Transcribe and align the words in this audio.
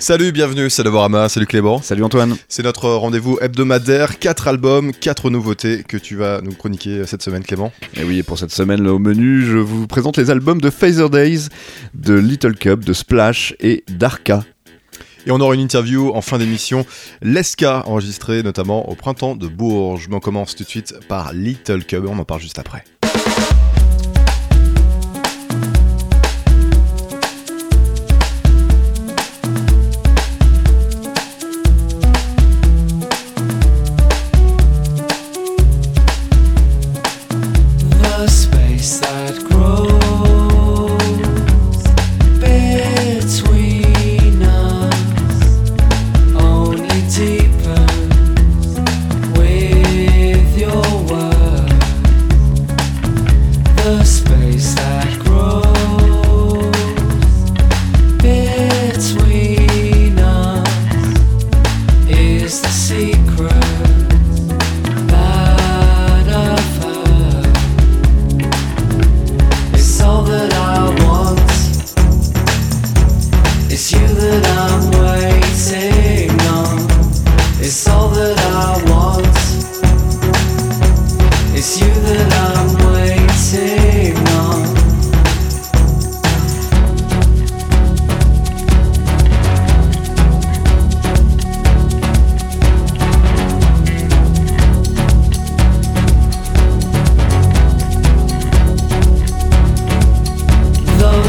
Salut, 0.00 0.32
bienvenue, 0.32 0.70
c'est 0.70 0.82
Laborama, 0.82 1.28
salut 1.28 1.44
Clément. 1.44 1.82
Salut 1.82 2.02
Antoine. 2.02 2.34
C'est 2.48 2.62
notre 2.62 2.88
rendez-vous 2.88 3.38
hebdomadaire, 3.42 4.18
4 4.18 4.48
albums, 4.48 4.92
4 4.92 5.28
nouveautés 5.28 5.84
que 5.86 5.98
tu 5.98 6.16
vas 6.16 6.40
nous 6.40 6.54
chroniquer 6.54 7.04
cette 7.04 7.20
semaine 7.20 7.44
Clément. 7.44 7.70
Et 7.92 8.04
oui, 8.04 8.22
pour 8.22 8.38
cette 8.38 8.50
semaine, 8.50 8.88
au 8.88 8.98
menu, 8.98 9.44
je 9.44 9.58
vous 9.58 9.86
présente 9.86 10.16
les 10.16 10.30
albums 10.30 10.58
de 10.58 10.70
Phaser 10.70 11.10
Days, 11.10 11.48
de 11.92 12.14
Little 12.14 12.54
Cub, 12.56 12.82
de 12.82 12.94
Splash 12.94 13.54
et 13.60 13.84
d'Arca. 13.88 14.42
Et 15.26 15.32
on 15.32 15.40
aura 15.40 15.54
une 15.54 15.60
interview 15.60 16.12
en 16.14 16.22
fin 16.22 16.38
d'émission, 16.38 16.86
Leska, 17.20 17.86
enregistrée 17.86 18.42
notamment 18.42 18.88
au 18.88 18.94
printemps 18.94 19.36
de 19.36 19.48
Bourges. 19.48 20.08
Mais 20.08 20.16
on 20.16 20.20
commence 20.20 20.56
tout 20.56 20.64
de 20.64 20.68
suite 20.68 20.94
par 21.08 21.34
Little 21.34 21.84
Cub, 21.84 22.06
on 22.06 22.18
en 22.18 22.24
parle 22.24 22.40
juste 22.40 22.58
après. 22.58 22.84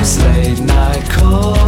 Little 0.01 1.60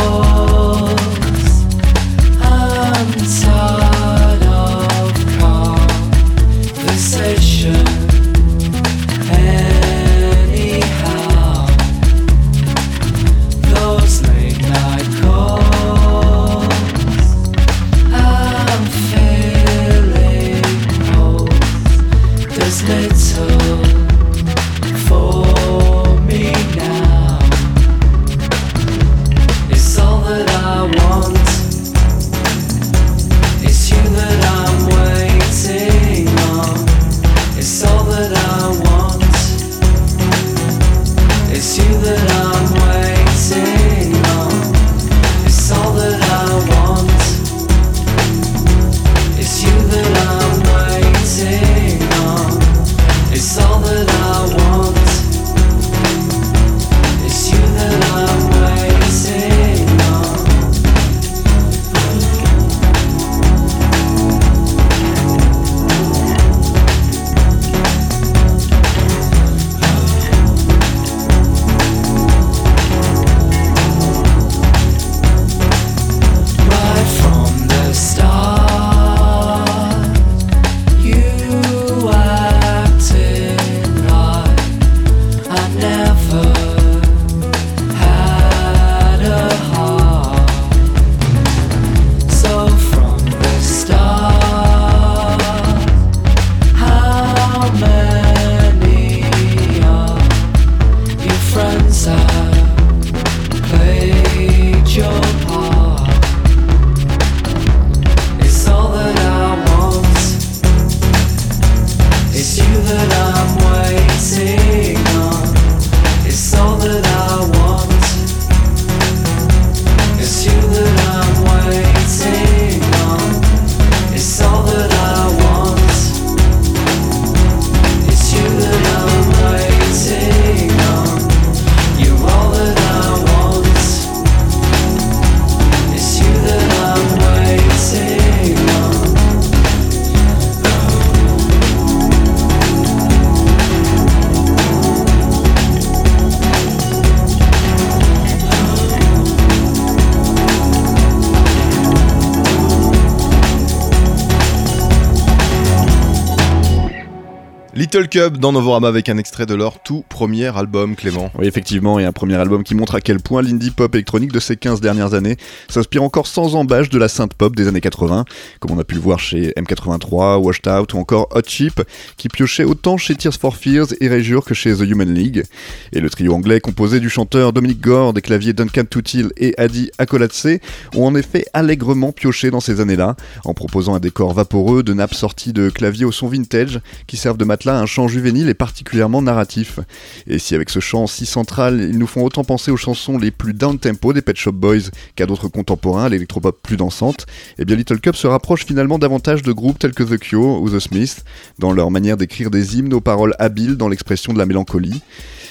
Cub 158.13 158.37
dans 158.37 158.51
Novorama 158.51 158.87
avec 158.87 159.09
un 159.09 159.17
extrait 159.17 159.47
de 159.47 159.55
leur 159.55 159.81
tout 159.81 160.05
premier 160.07 160.55
album, 160.55 160.95
Clément. 160.95 161.31
Oui, 161.39 161.47
effectivement, 161.47 161.97
et 161.97 162.05
un 162.05 162.11
premier 162.11 162.35
album 162.35 162.63
qui 162.63 162.75
montre 162.75 162.93
à 162.93 163.01
quel 163.01 163.19
point 163.19 163.41
l'indie 163.41 163.71
pop 163.71 163.95
électronique 163.95 164.31
de 164.31 164.39
ces 164.39 164.55
15 164.55 164.81
dernières 164.81 165.15
années 165.15 165.35
s'inspire 165.67 166.03
encore 166.03 166.27
sans 166.27 166.53
embâche 166.53 166.89
de 166.89 166.99
la 166.99 167.07
synth 167.07 167.33
pop 167.33 167.55
des 167.55 167.67
années 167.67 167.81
80, 167.81 168.25
comme 168.59 168.69
on 168.69 168.77
a 168.77 168.83
pu 168.83 168.93
le 168.93 169.01
voir 169.01 169.17
chez 169.17 169.51
M83, 169.57 170.37
Washed 170.37 170.67
Out 170.67 170.93
ou 170.93 170.99
encore 170.99 171.27
Hot 171.33 171.41
Chip, 171.47 171.81
qui 172.15 172.29
piochait 172.29 172.65
autant 172.65 172.97
chez 172.97 173.15
Tears 173.15 173.33
for 173.33 173.57
Fears 173.57 173.87
et 173.99 174.07
Réjure 174.07 174.45
que 174.45 174.53
chez 174.53 174.75
The 174.75 174.81
Human 174.81 175.11
League. 175.11 175.43
Et 175.91 175.99
le 175.99 176.07
trio 176.11 176.35
anglais 176.35 176.59
composé 176.59 176.99
du 176.99 177.09
chanteur 177.09 177.51
Dominic 177.51 177.81
Gore, 177.81 178.13
des 178.13 178.21
claviers 178.21 178.53
Duncan 178.53 178.83
Tutil 178.87 179.31
et 179.37 179.55
Adi 179.57 179.89
Akoladze 179.97 180.59
ont 180.95 181.07
en 181.07 181.15
effet 181.15 181.45
allègrement 181.53 182.11
pioché 182.11 182.51
dans 182.51 182.59
ces 182.59 182.79
années-là, 182.79 183.15
en 183.43 183.55
proposant 183.55 183.95
un 183.95 183.99
décor 183.99 184.33
vaporeux 184.33 184.83
de 184.83 184.93
nappes 184.93 185.15
sorties 185.15 185.51
de 185.51 185.71
claviers 185.71 186.05
au 186.05 186.11
son 186.11 186.27
vintage 186.27 186.79
qui 187.07 187.17
servent 187.17 187.37
de 187.37 187.45
matelas 187.45 187.63
là 187.73 187.79
un 187.79 187.87
chant 187.87 188.02
juvénile 188.07 188.49
et 188.49 188.53
particulièrement 188.53 189.21
narratif. 189.21 189.79
Et 190.27 190.39
si 190.39 190.55
avec 190.55 190.69
ce 190.69 190.79
chant 190.79 191.07
si 191.07 191.25
central, 191.25 191.81
ils 191.81 191.97
nous 191.97 192.07
font 192.07 192.23
autant 192.23 192.43
penser 192.43 192.71
aux 192.71 192.77
chansons 192.77 193.17
les 193.17 193.31
plus 193.31 193.53
down-tempo 193.53 194.13
des 194.13 194.21
Pet 194.21 194.35
Shop 194.35 194.51
Boys 194.51 194.89
qu'à 195.15 195.25
d'autres 195.25 195.47
contemporains, 195.47 196.09
l'électropop 196.09 196.61
plus 196.61 196.77
dansante, 196.77 197.25
eh 197.57 197.65
bien 197.65 197.75
Little 197.75 197.99
Cup 197.99 198.15
se 198.15 198.27
rapproche 198.27 198.65
finalement 198.65 198.99
davantage 198.99 199.41
de 199.41 199.51
groupes 199.51 199.79
tels 199.79 199.93
que 199.93 200.03
The 200.03 200.17
Cure 200.17 200.61
ou 200.61 200.69
The 200.69 200.79
Smiths, 200.79 201.23
dans 201.59 201.71
leur 201.71 201.91
manière 201.91 202.17
d'écrire 202.17 202.49
des 202.49 202.77
hymnes 202.77 202.93
aux 202.93 203.01
paroles 203.01 203.35
habiles 203.39 203.77
dans 203.77 203.89
l'expression 203.89 204.33
de 204.33 204.37
la 204.37 204.45
mélancolie. 204.45 205.01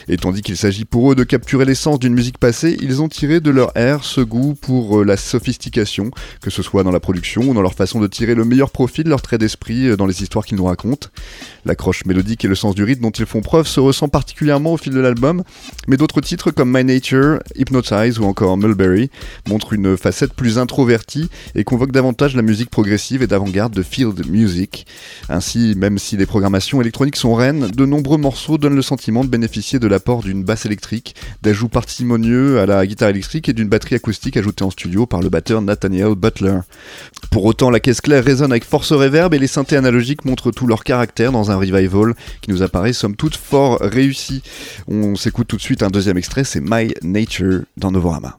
Et 0.09 0.17
tandis 0.17 0.43
qu'il 0.43 0.57
s'agit 0.57 0.85
pour 0.85 1.13
eux 1.13 1.15
de 1.15 1.25
capturer 1.25 1.65
l'essence 1.65 1.99
d'une 1.99 2.15
musique 2.15 2.39
passée, 2.39 2.77
ils 2.81 3.03
ont 3.03 3.09
tiré 3.09 3.41
de 3.41 3.51
leur 3.51 3.77
air 3.77 4.05
ce 4.05 4.21
goût 4.21 4.55
pour 4.61 5.01
euh, 5.01 5.05
la 5.05 5.17
sophistication, 5.17 6.11
que 6.41 6.51
ce 6.51 6.63
soit 6.63 6.83
dans 6.83 6.91
la 6.91 7.01
production 7.01 7.43
ou 7.43 7.55
dans 7.55 7.63
leur 7.63 7.75
façon 7.75 8.01
de 8.01 8.07
tirer 8.07 8.35
le 8.35 8.45
meilleur 8.45 8.71
profit 8.71 9.05
de 9.05 9.09
leur 9.09 9.23
trait 9.23 9.39
d'esprit 9.39 9.89
euh, 9.89 9.97
dans 9.97 10.07
les 10.07 10.23
histoires 10.23 10.45
qu'ils 10.45 10.57
nous 10.57 10.65
racontent. 10.65 11.09
L'accroche 11.65 12.05
mélodique 12.05 12.42
et 12.45 12.49
le 12.49 12.55
sens 12.55 12.75
du 12.75 12.85
rythme 12.85 13.03
dont 13.03 13.11
ils 13.11 13.27
font 13.27 13.41
preuve 13.41 13.67
se 13.67 13.81
ressent 13.81 14.09
particulièrement 14.09 14.73
au 14.73 14.77
fil 14.77 14.93
de 14.93 15.01
l'album, 15.01 15.43
mais 15.89 15.97
d'autres 15.97 16.21
titres 16.21 16.51
comme 16.51 16.73
My 16.77 16.85
Nature, 16.85 17.39
Hypnotize 17.57 18.19
ou 18.19 18.25
encore 18.25 18.57
Mulberry 18.57 19.11
montrent 19.49 19.73
une 19.73 19.97
facette 19.97 20.33
plus 20.33 20.59
introvertie 20.59 21.29
et 21.55 21.65
convoquent 21.65 21.93
davantage 21.93 22.35
la 22.35 22.43
musique 22.43 22.71
progressive 22.71 23.23
et 23.23 23.27
d'avant-garde 23.27 23.73
de 23.73 23.83
field 23.83 24.27
music. 24.29 24.87
Ainsi, 25.29 25.75
même 25.77 25.99
si 25.99 26.17
les 26.17 26.27
programmations 26.27 26.81
électroniques 26.81 27.17
sont 27.17 27.35
reines, 27.35 27.69
de 27.69 27.87
nombreux 27.87 28.19
morceaux 28.19 28.59
donnent 28.59 28.77
le 28.77 28.83
sentiment 28.83 29.25
de 29.25 29.29
bénéficier 29.29 29.79
de 29.79 29.87
l'apport 29.87 30.23
d'une 30.23 30.45
basse 30.45 30.67
électrique, 30.67 31.15
d'ajouts 31.43 31.69
parcimonieux 31.69 32.59
à 32.59 32.67
la 32.67 32.87
guitare 32.87 33.11
électrique 33.11 33.49
et 33.49 33.53
d'une 33.53 33.69
batterie 33.69 33.97
acoustique 33.97 34.37
ajoutée 34.37 34.65
en 34.65 34.71
studio 34.71 35.07
par 35.07 35.21
le 35.21 35.29
batteur 35.29 35.63
Nathaniel 35.63 36.15
Butler. 36.15 36.61
Pour 37.31 37.45
autant, 37.45 37.71
la 37.71 37.81
caisse 37.81 38.01
claire 38.01 38.25
résonne 38.25 38.53
avec 38.53 38.65
force 38.65 38.93
reverb 38.93 39.35
et 39.35 39.39
les 39.39 39.47
synthés 39.47 39.77
analogiques 39.77 40.25
montrent 40.25 40.51
tout 40.51 40.67
leur 40.67 40.85
caractère 40.85 41.33
dans 41.33 41.51
un 41.51 41.57
revival 41.57 42.15
qui 42.41 42.51
nous 42.51 42.63
apparaît 42.63 42.93
somme 42.93 43.17
toute 43.17 43.37
fort 43.37 43.79
réussi. 43.81 44.43
On 44.89 45.15
s'écoute 45.17 45.49
tout 45.49 45.57
de 45.57 45.63
suite 45.63 45.83
un 45.83 45.91
deuxième 45.91 46.19
extrait, 46.19 46.45
c'est 46.45 46.61
My 46.63 46.95
Nature 47.03 47.63
dans 47.77 47.91
Novorama. 47.91 48.37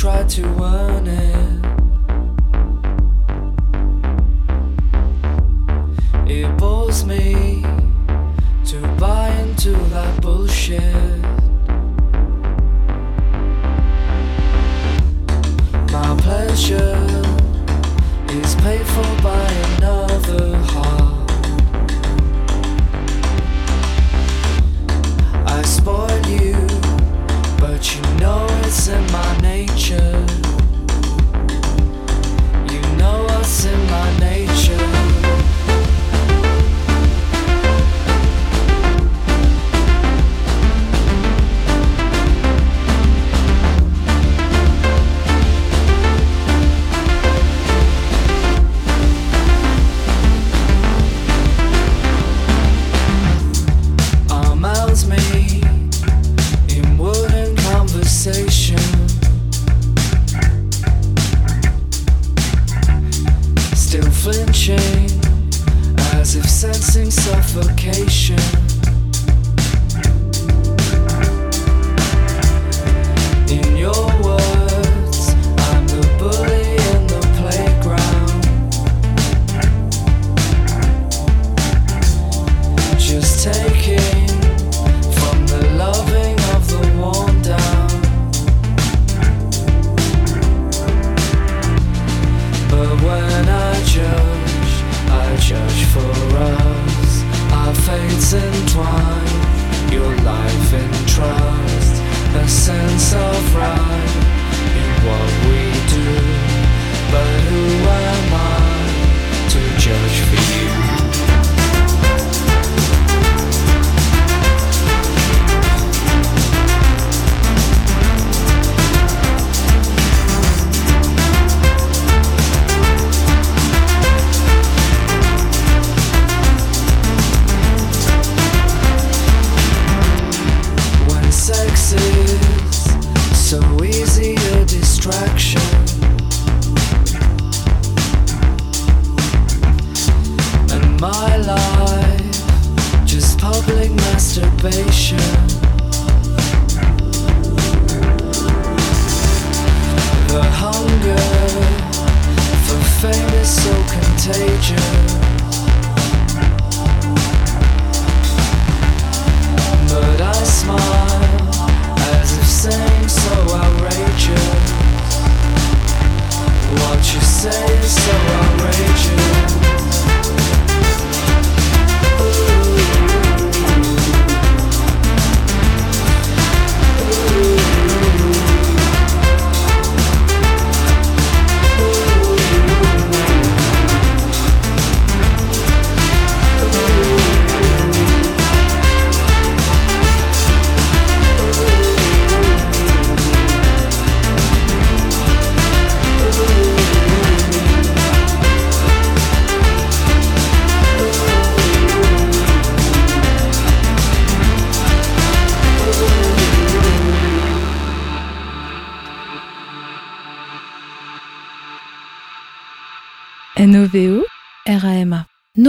try 0.00 0.24
to 0.24 0.42
earn 0.62 1.06
it. 1.06 1.60
It 6.26 6.56
bores 6.56 7.04
me 7.04 7.62
to 8.64 8.80
buy 8.98 9.28
into 9.42 9.72
that 9.92 10.22
bullshit. 10.22 11.20
My 15.92 16.16
pleasure 16.22 16.96
is 18.30 18.54
paid 18.54 18.86
for 18.94 19.22
by 19.22 19.46
another 19.76 20.56
heart. 20.72 21.30
I 25.46 25.60
spoil 25.60 26.26
you, 26.26 26.56
but 27.58 27.94
you 27.94 28.00
know 28.18 28.59
it's 28.70 28.86
in 28.86 29.04
my 29.10 29.38
nature. 29.38 30.19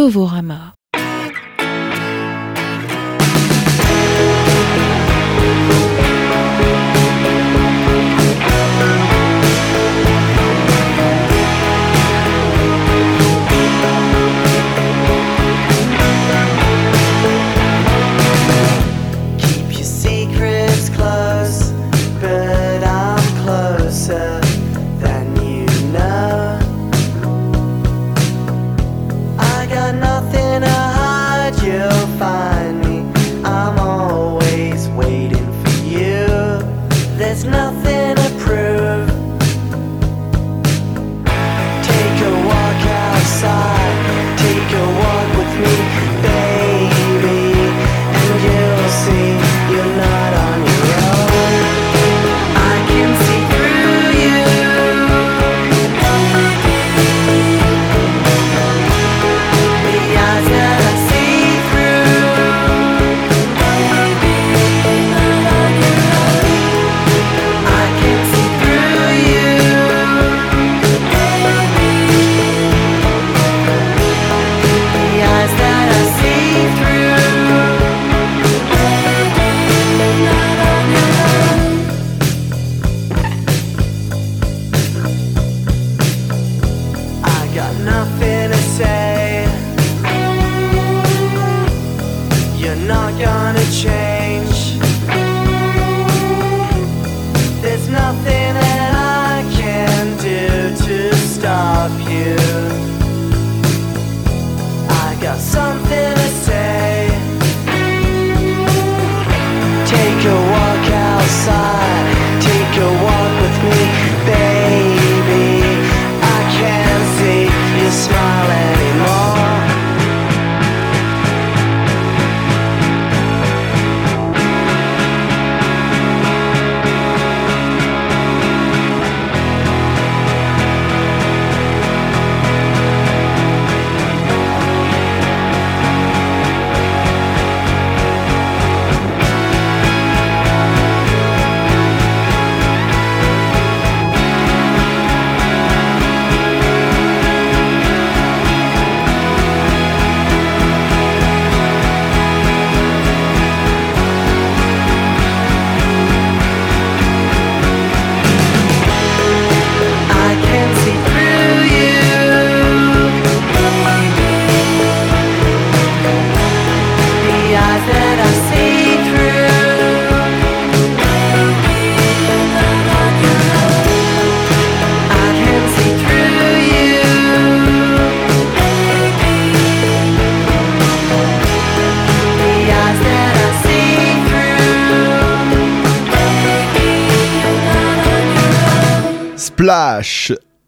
N-O-V-O-R-A-M-A. 0.02 0.81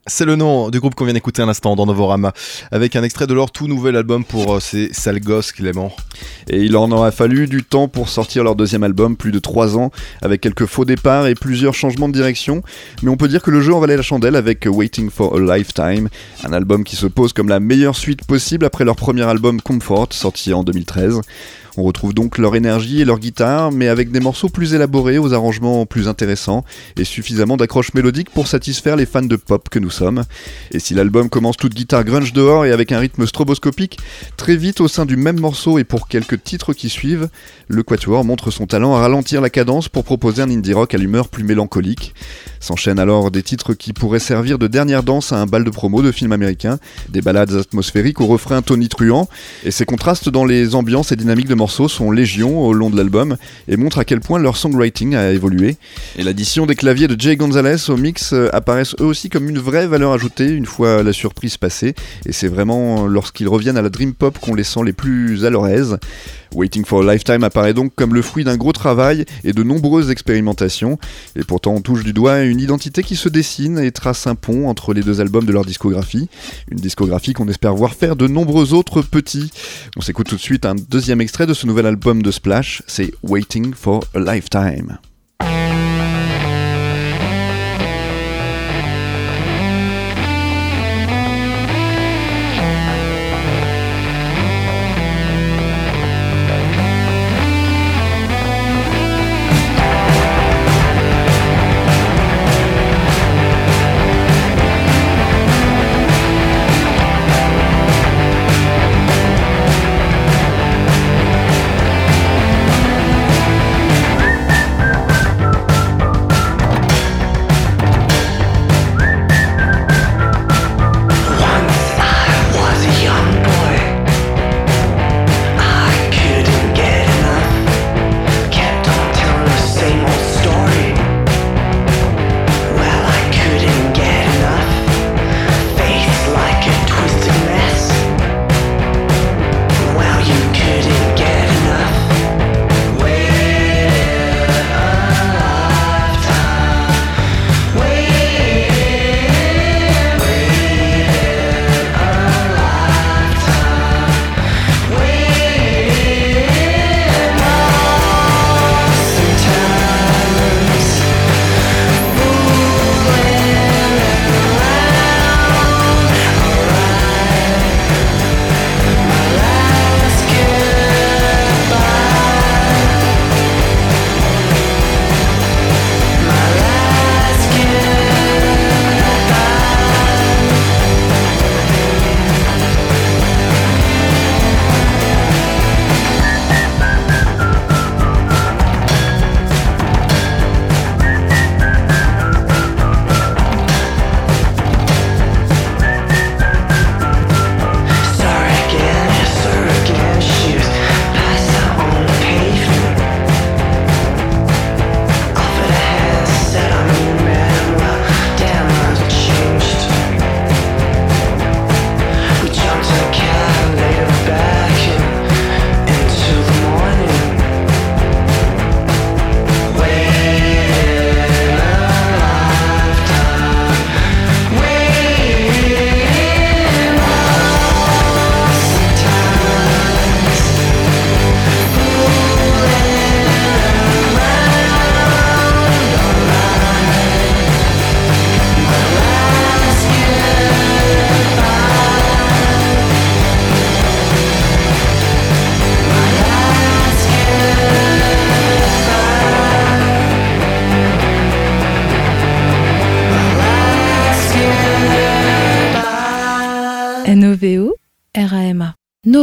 C'est 0.06 0.26
le 0.26 0.36
nom 0.36 0.68
du 0.68 0.80
groupe 0.80 0.94
qu'on 0.94 1.06
vient 1.06 1.14
d'écouter 1.14 1.40
un 1.40 1.48
instant 1.48 1.76
dans 1.76 1.86
Novorama, 1.86 2.34
avec 2.70 2.94
un 2.94 3.02
extrait 3.02 3.26
de 3.26 3.32
leur 3.32 3.50
tout 3.50 3.68
nouvel 3.68 3.96
album 3.96 4.22
pour 4.22 4.56
euh, 4.56 4.60
ces 4.60 4.92
sales 4.92 5.20
gosses, 5.20 5.50
Clément. 5.50 5.96
Et 6.46 6.60
il 6.60 6.76
en 6.76 6.90
aura 6.92 7.10
fallu 7.10 7.46
du 7.46 7.64
temps 7.64 7.88
pour 7.88 8.10
sortir 8.10 8.44
leur 8.44 8.54
deuxième 8.54 8.82
album, 8.82 9.16
plus 9.16 9.32
de 9.32 9.38
3 9.38 9.78
ans, 9.78 9.90
avec 10.20 10.42
quelques 10.42 10.66
faux 10.66 10.84
départs 10.84 11.26
et 11.26 11.34
plusieurs 11.34 11.72
changements 11.72 12.08
de 12.08 12.12
direction. 12.12 12.62
Mais 13.02 13.08
on 13.08 13.16
peut 13.16 13.28
dire 13.28 13.42
que 13.42 13.50
le 13.50 13.62
jeu 13.62 13.72
en 13.72 13.80
valait 13.80 13.96
la 13.96 14.02
chandelle 14.02 14.36
avec 14.36 14.68
Waiting 14.70 15.08
for 15.08 15.36
a 15.36 15.56
Lifetime, 15.56 16.10
un 16.44 16.52
album 16.52 16.84
qui 16.84 16.96
se 16.96 17.06
pose 17.06 17.32
comme 17.32 17.48
la 17.48 17.58
meilleure 17.58 17.96
suite 17.96 18.26
possible 18.26 18.66
après 18.66 18.84
leur 18.84 18.96
premier 18.96 19.22
album 19.22 19.62
Comfort, 19.62 20.08
sorti 20.10 20.52
en 20.52 20.64
2013. 20.64 21.22
On 21.76 21.82
retrouve 21.82 22.14
donc 22.14 22.38
leur 22.38 22.54
énergie 22.54 23.00
et 23.00 23.04
leur 23.04 23.18
guitare, 23.18 23.72
mais 23.72 23.88
avec 23.88 24.12
des 24.12 24.20
morceaux 24.20 24.48
plus 24.48 24.74
élaborés, 24.74 25.18
aux 25.18 25.34
arrangements 25.34 25.86
plus 25.86 26.06
intéressants 26.06 26.64
et 26.96 27.04
suffisamment 27.04 27.56
d'accroches 27.56 27.94
mélodiques 27.94 28.30
pour 28.30 28.46
satisfaire 28.46 28.94
les 28.94 29.06
fans 29.06 29.22
de 29.22 29.34
pop 29.34 29.68
que 29.68 29.80
nous 29.80 29.90
sommes. 29.90 30.22
Et 30.70 30.78
si 30.78 30.94
l'album 30.94 31.28
commence 31.28 31.56
toute 31.56 31.74
guitare 31.74 32.04
grunge 32.04 32.32
dehors 32.32 32.64
et 32.64 32.70
avec 32.70 32.92
un 32.92 33.00
rythme 33.00 33.26
stroboscopique, 33.26 33.98
très 34.36 34.54
vite 34.54 34.80
au 34.80 34.86
sein 34.86 35.04
du 35.04 35.16
même 35.16 35.40
morceau 35.40 35.78
et 35.78 35.84
pour 35.84 36.06
quelques 36.06 36.44
titres 36.44 36.74
qui 36.74 36.88
suivent, 36.88 37.28
le 37.66 37.82
Quatuor 37.82 38.24
montre 38.24 38.52
son 38.52 38.66
talent 38.66 38.94
à 38.94 39.00
ralentir 39.00 39.40
la 39.40 39.50
cadence 39.50 39.88
pour 39.88 40.04
proposer 40.04 40.42
un 40.42 40.50
indie 40.50 40.74
rock 40.74 40.94
à 40.94 40.98
l'humeur 40.98 41.28
plus 41.28 41.42
mélancolique. 41.42 42.14
S'enchaînent 42.60 42.98
alors 43.00 43.30
des 43.30 43.42
titres 43.42 43.74
qui 43.74 43.92
pourraient 43.92 44.20
servir 44.20 44.58
de 44.58 44.68
dernière 44.68 45.02
danse 45.02 45.32
à 45.32 45.40
un 45.40 45.46
bal 45.46 45.64
de 45.64 45.70
promo 45.70 46.02
de 46.02 46.12
film 46.12 46.32
américain, 46.32 46.78
des 47.08 47.20
ballades 47.20 47.52
atmosphériques 47.52 48.20
au 48.20 48.26
refrain 48.26 48.62
tonitruant, 48.62 49.28
et 49.64 49.70
ces 49.70 49.84
contrastes 49.84 50.28
dans 50.28 50.44
les 50.44 50.74
ambiances 50.74 51.10
et 51.10 51.16
dynamiques 51.16 51.48
de 51.48 51.54
morceaux 51.64 51.88
sont 51.88 52.10
légion 52.10 52.60
au 52.60 52.74
long 52.74 52.90
de 52.90 52.96
l'album 52.98 53.38
et 53.68 53.78
montrent 53.78 53.98
à 53.98 54.04
quel 54.04 54.20
point 54.20 54.38
leur 54.38 54.58
songwriting 54.58 55.14
a 55.14 55.30
évolué. 55.30 55.76
Et 56.18 56.22
l'addition 56.22 56.66
des 56.66 56.74
claviers 56.74 57.08
de 57.08 57.18
Jay 57.18 57.36
Gonzalez 57.36 57.88
au 57.88 57.96
mix 57.96 58.34
euh, 58.34 58.50
apparaissent 58.52 58.94
eux 59.00 59.06
aussi 59.06 59.30
comme 59.30 59.48
une 59.48 59.58
vraie 59.58 59.86
valeur 59.86 60.12
ajoutée 60.12 60.50
une 60.50 60.66
fois 60.66 61.02
la 61.02 61.14
surprise 61.14 61.56
passée, 61.56 61.94
et 62.26 62.32
c'est 62.32 62.48
vraiment 62.48 63.06
lorsqu'ils 63.06 63.48
reviennent 63.48 63.78
à 63.78 63.82
la 63.82 63.88
dream 63.88 64.12
pop 64.12 64.38
qu'on 64.38 64.54
les 64.54 64.62
sent 64.62 64.80
les 64.84 64.92
plus 64.92 65.46
à 65.46 65.48
leur 65.48 65.66
aise. 65.66 65.96
Waiting 66.54 66.84
for 66.84 67.02
a 67.02 67.12
Lifetime 67.12 67.44
apparaît 67.44 67.74
donc 67.74 67.94
comme 67.94 68.14
le 68.14 68.22
fruit 68.22 68.44
d'un 68.44 68.56
gros 68.56 68.72
travail 68.72 69.24
et 69.42 69.52
de 69.52 69.62
nombreuses 69.62 70.10
expérimentations, 70.10 70.98
et 71.36 71.44
pourtant 71.44 71.74
on 71.74 71.80
touche 71.80 72.04
du 72.04 72.12
doigt 72.12 72.42
une 72.42 72.60
identité 72.60 73.02
qui 73.02 73.16
se 73.16 73.28
dessine 73.28 73.78
et 73.78 73.92
trace 73.92 74.26
un 74.26 74.34
pont 74.34 74.68
entre 74.68 74.94
les 74.94 75.02
deux 75.02 75.20
albums 75.20 75.44
de 75.44 75.52
leur 75.52 75.64
discographie, 75.64 76.28
une 76.70 76.78
discographie 76.78 77.32
qu'on 77.32 77.48
espère 77.48 77.74
voir 77.74 77.94
faire 77.94 78.16
de 78.16 78.26
nombreux 78.26 78.72
autres 78.72 79.02
petits. 79.02 79.50
On 79.96 80.00
s'écoute 80.00 80.28
tout 80.28 80.36
de 80.36 80.40
suite 80.40 80.64
un 80.64 80.74
deuxième 80.74 81.20
extrait 81.20 81.46
de 81.46 81.54
ce 81.54 81.66
nouvel 81.66 81.86
album 81.86 82.22
de 82.22 82.30
Splash, 82.30 82.82
c'est 82.86 83.12
Waiting 83.22 83.74
for 83.74 84.04
a 84.14 84.20
Lifetime. 84.20 84.98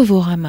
RAMA. 0.10 0.41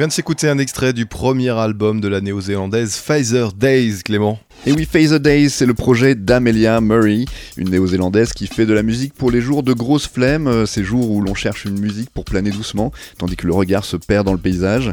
On 0.00 0.04
vient 0.04 0.08
de 0.08 0.14
s'écouter 0.14 0.48
un 0.48 0.56
extrait 0.56 0.94
du 0.94 1.04
premier 1.04 1.50
album 1.50 2.00
de 2.00 2.08
la 2.08 2.22
néo-zélandaise 2.22 2.96
Pfizer 2.96 3.52
Days, 3.52 4.02
Clément. 4.02 4.38
Et 4.66 4.72
oui, 4.72 4.84
Phase 4.84 5.14
Days, 5.14 5.48
c'est 5.48 5.64
le 5.64 5.72
projet 5.72 6.14
d'Amelia 6.14 6.82
Murray, 6.82 7.24
une 7.56 7.70
néo-zélandaise 7.70 8.34
qui 8.34 8.46
fait 8.46 8.66
de 8.66 8.74
la 8.74 8.82
musique 8.82 9.14
pour 9.14 9.30
les 9.30 9.40
jours 9.40 9.62
de 9.62 9.72
grosses 9.72 10.06
flemmes, 10.06 10.48
euh, 10.48 10.66
ces 10.66 10.84
jours 10.84 11.10
où 11.10 11.22
l'on 11.22 11.32
cherche 11.32 11.64
une 11.64 11.80
musique 11.80 12.10
pour 12.10 12.26
planer 12.26 12.50
doucement, 12.50 12.92
tandis 13.16 13.36
que 13.36 13.46
le 13.46 13.54
regard 13.54 13.86
se 13.86 13.96
perd 13.96 14.26
dans 14.26 14.34
le 14.34 14.38
paysage. 14.38 14.92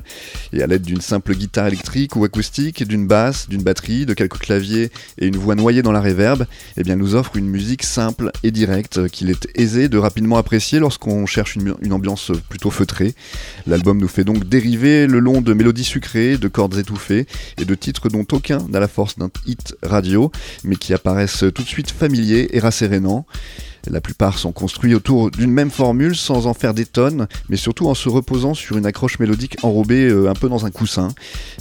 Et 0.54 0.64
à 0.64 0.68
l'aide 0.68 0.84
d'une 0.84 1.02
simple 1.02 1.36
guitare 1.36 1.68
électrique 1.68 2.16
ou 2.16 2.24
acoustique, 2.24 2.88
d'une 2.88 3.08
basse, 3.08 3.50
d'une 3.50 3.62
batterie, 3.62 4.06
de 4.06 4.14
quelques 4.14 4.40
claviers 4.40 4.90
et 5.20 5.28
une 5.28 5.36
voix 5.36 5.56
noyée 5.56 5.82
dans 5.82 5.92
la 5.92 6.00
réverb, 6.00 6.46
eh 6.78 6.84
bien 6.84 6.96
nous 6.96 7.16
offre 7.16 7.36
une 7.36 7.50
musique 7.50 7.84
simple 7.84 8.32
et 8.44 8.52
directe 8.52 9.00
euh, 9.00 9.08
qu'il 9.10 9.30
est 9.30 9.50
aisé 9.54 9.90
de 9.90 9.98
rapidement 9.98 10.38
apprécier 10.38 10.80
lorsqu'on 10.80 11.26
cherche 11.26 11.58
une, 11.58 11.76
une 11.82 11.92
ambiance 11.92 12.32
plutôt 12.48 12.72
feutrée. 12.72 13.16
L'album 13.68 13.98
nous 13.98 14.08
fait 14.08 14.24
donc 14.24 14.48
dériver 14.48 15.08
le 15.08 15.20
long 15.20 15.42
de 15.42 15.54
mélodies 15.54 15.84
sucrées, 15.84 16.38
de 16.38 16.48
cordes 16.48 16.78
étouffées 16.78 17.28
et 17.60 17.66
de 17.66 17.76
titres 17.76 18.08
dont 18.08 18.26
aucun 18.32 18.60
n'a 18.70 18.80
la 18.80 18.88
force 18.88 19.18
d'un 19.18 19.30
hit 19.46 19.57
radio, 19.84 20.32
mais 20.64 20.76
qui 20.76 20.94
apparaissent 20.94 21.46
tout 21.54 21.64
de 21.64 21.68
suite 21.68 21.92
familiers 21.92 22.56
et 22.56 22.60
rassérénants. 22.60 23.26
La 23.90 24.02
plupart 24.02 24.38
sont 24.38 24.52
construits 24.52 24.96
autour 24.96 25.32
d'une 25.32 25.52
même 25.52 25.70
formule 25.70 26.16
sans 26.16 26.48
en 26.48 26.54
faire 26.54 26.74
des 26.74 26.86
tonnes, 26.86 27.28
mais 27.50 27.58
surtout 27.58 27.88
en 27.88 27.94
se 27.94 28.10
reposant 28.10 28.54
sur 28.54 28.78
une 28.78 28.86
accroche 28.86 29.20
mélodique 29.20 29.58
enrobée 29.64 30.08
euh, 30.08 30.30
un 30.30 30.34
peu 30.34 30.50
dans 30.50 30.66
un 30.66 30.72
coussin. 30.72 31.10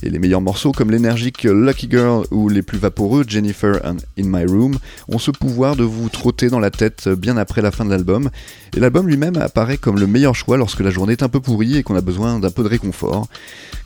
Et 0.03 0.11
les 0.11 0.19
meilleurs 0.19 0.41
morceaux 0.41 0.73
comme 0.73 0.91
l'énergique 0.91 1.45
Lucky 1.45 1.89
Girl 1.91 2.25
ou 2.31 2.49
les 2.49 2.63
plus 2.63 2.79
vaporeux 2.79 3.25
Jennifer 3.27 3.81
and 3.85 3.99
In 4.19 4.27
My 4.27 4.45
Room 4.45 4.79
ont 5.09 5.19
ce 5.19 5.31
pouvoir 5.31 5.77
de 5.77 5.85
vous 5.85 6.09
trotter 6.09 6.49
dans 6.49 6.61
la 6.61 6.71
tête 6.71 7.09
bien 7.09 7.37
après 7.37 7.63
la 7.63 7.71
fin 7.71 7.85
de 7.85 7.91
l'album. 7.91 8.31
Et 8.77 8.81
l'album 8.81 9.09
lui-même 9.09 9.37
apparaît 9.37 9.79
comme 9.79 9.99
le 9.99 10.07
meilleur 10.07 10.35
choix 10.35 10.57
lorsque 10.57 10.81
la 10.81 10.91
journée 10.91 11.13
est 11.13 11.23
un 11.23 11.29
peu 11.29 11.41
pourrie 11.41 11.77
et 11.77 11.83
qu'on 11.83 11.97
a 11.97 12.01
besoin 12.01 12.39
d'un 12.39 12.51
peu 12.51 12.63
de 12.63 12.69
réconfort. 12.69 13.29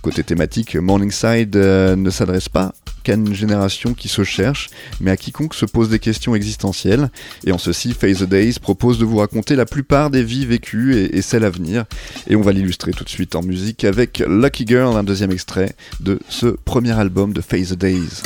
Côté 0.03 0.25
thématique, 0.25 0.77
Morningside 0.77 1.57
euh, 1.57 1.97
ne 1.97 2.11
s'adresse 2.11 2.49
pas 2.49 2.73
qu'à 3.03 3.15
une 3.15 3.35
génération 3.35 3.95
qui 3.95 4.09
se 4.09 4.25
cherche, 4.25 4.69
mais 5.01 5.11
à 5.11 5.17
quiconque 5.17 5.55
se 5.55 5.65
pose 5.65 5.89
des 5.89 5.99
questions 5.99 6.35
existentielles. 6.35 7.11
Et 7.47 7.53
en 7.53 7.59
ceci, 7.59 7.95
the 7.95 8.25
Days 8.31 8.55
propose 8.61 8.99
de 8.99 9.05
vous 9.05 9.19
raconter 9.19 9.57
la 9.57 9.67
plupart 9.67 10.09
des 10.09 10.23
vies 10.23 10.47
vécues 10.47 10.97
et, 10.97 11.21
celles 11.21 11.45
à 11.45 11.51
venir. 11.51 11.85
Et 12.29 12.37
on 12.37 12.41
va 12.41 12.53
l'illustrer 12.53 12.93
tout 12.93 13.05
de 13.05 13.09
suite 13.09 13.37
en 13.37 13.43
musique 13.43 13.85
avec 13.85 14.23
Lucky 14.27 14.65
Girl, 14.67 14.97
un 14.97 15.03
deuxième 15.03 15.33
extrait 15.33 15.75
de 16.01 16.19
ce 16.29 16.47
premier 16.47 16.93
album 16.93 17.33
de 17.33 17.41
Face 17.41 17.71
the 17.71 17.75
Days. 17.75 18.23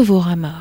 Novorama 0.00 0.59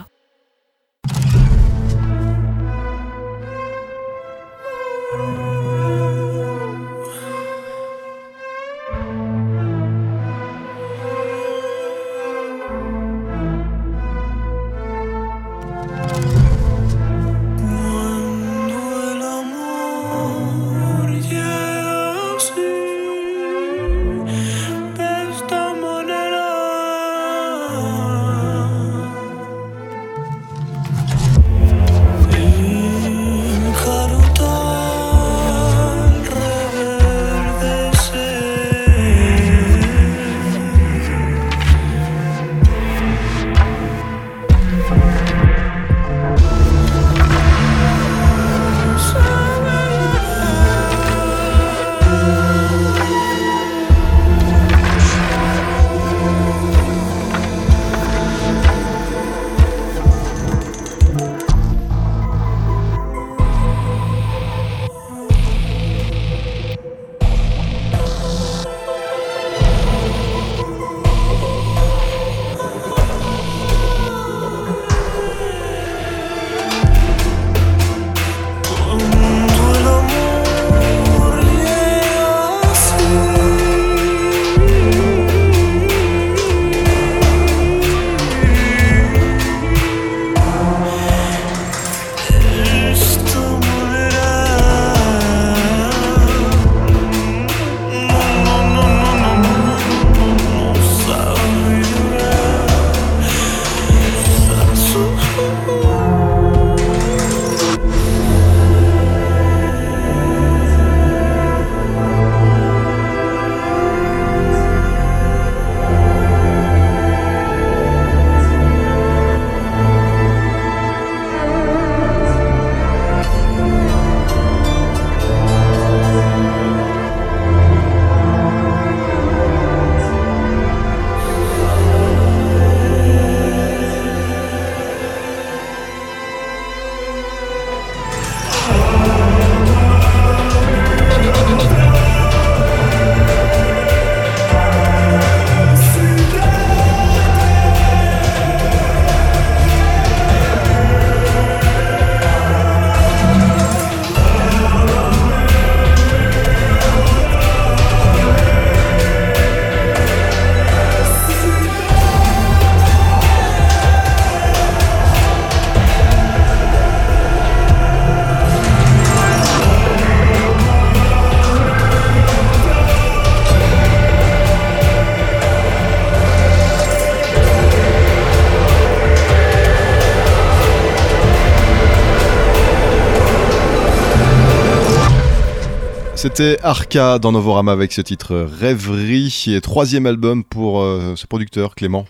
C'était 186.22 186.58
Arca 186.64 187.18
dans 187.18 187.32
Novorama 187.32 187.72
avec 187.72 187.94
ce 187.94 188.02
titre 188.02 188.36
Rêverie, 188.36 189.46
et 189.48 189.62
troisième 189.62 190.06
album 190.06 190.44
pour 190.44 190.82
euh, 190.82 191.14
ce 191.16 191.26
producteur 191.26 191.76
Clément. 191.76 192.08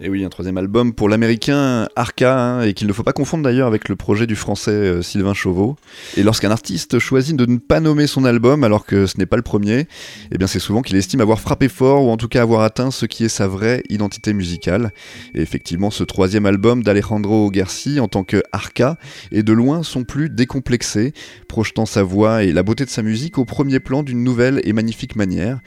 Et 0.00 0.08
oui, 0.08 0.24
un 0.24 0.28
troisième 0.28 0.58
album 0.58 0.92
pour 0.92 1.08
l'américain 1.08 1.88
Arca, 1.96 2.38
hein, 2.38 2.62
et 2.62 2.72
qu'il 2.72 2.86
ne 2.86 2.92
faut 2.92 3.02
pas 3.02 3.12
confondre 3.12 3.42
d'ailleurs 3.42 3.66
avec 3.66 3.88
le 3.88 3.96
projet 3.96 4.28
du 4.28 4.36
français 4.36 4.70
euh, 4.70 5.02
Sylvain 5.02 5.34
Chauveau. 5.34 5.74
Et 6.16 6.22
lorsqu'un 6.22 6.52
artiste 6.52 7.00
choisit 7.00 7.34
de 7.34 7.46
ne 7.46 7.56
pas 7.56 7.80
nommer 7.80 8.06
son 8.06 8.24
album 8.24 8.62
alors 8.62 8.86
que 8.86 9.06
ce 9.06 9.18
n'est 9.18 9.26
pas 9.26 9.34
le 9.36 9.42
premier, 9.42 9.88
eh 10.30 10.38
bien 10.38 10.46
c'est 10.46 10.60
souvent 10.60 10.82
qu'il 10.82 10.96
estime 10.96 11.20
avoir 11.20 11.40
frappé 11.40 11.68
fort 11.68 12.04
ou 12.04 12.10
en 12.10 12.16
tout 12.16 12.28
cas 12.28 12.42
avoir 12.42 12.60
atteint 12.60 12.92
ce 12.92 13.06
qui 13.06 13.24
est 13.24 13.28
sa 13.28 13.48
vraie 13.48 13.82
identité 13.88 14.34
musicale. 14.34 14.92
Et 15.34 15.40
effectivement, 15.40 15.90
ce 15.90 16.04
troisième 16.04 16.46
album 16.46 16.84
d'Alejandro 16.84 17.50
Garci 17.50 17.98
en 17.98 18.06
tant 18.06 18.22
que 18.22 18.40
Arca 18.52 18.98
est 19.32 19.42
de 19.42 19.52
loin 19.52 19.82
son 19.82 20.04
plus 20.04 20.30
décomplexé, 20.30 21.12
projetant 21.48 21.86
sa 21.86 22.04
voix 22.04 22.44
et 22.44 22.52
la 22.52 22.62
beauté 22.62 22.84
de 22.84 22.90
sa 22.90 23.02
musique 23.02 23.36
au 23.36 23.44
premier 23.44 23.80
plan 23.80 24.04
d'une 24.04 24.22
nouvelle 24.22 24.60
et 24.62 24.72
magnifique 24.72 25.16
manière. 25.16 25.58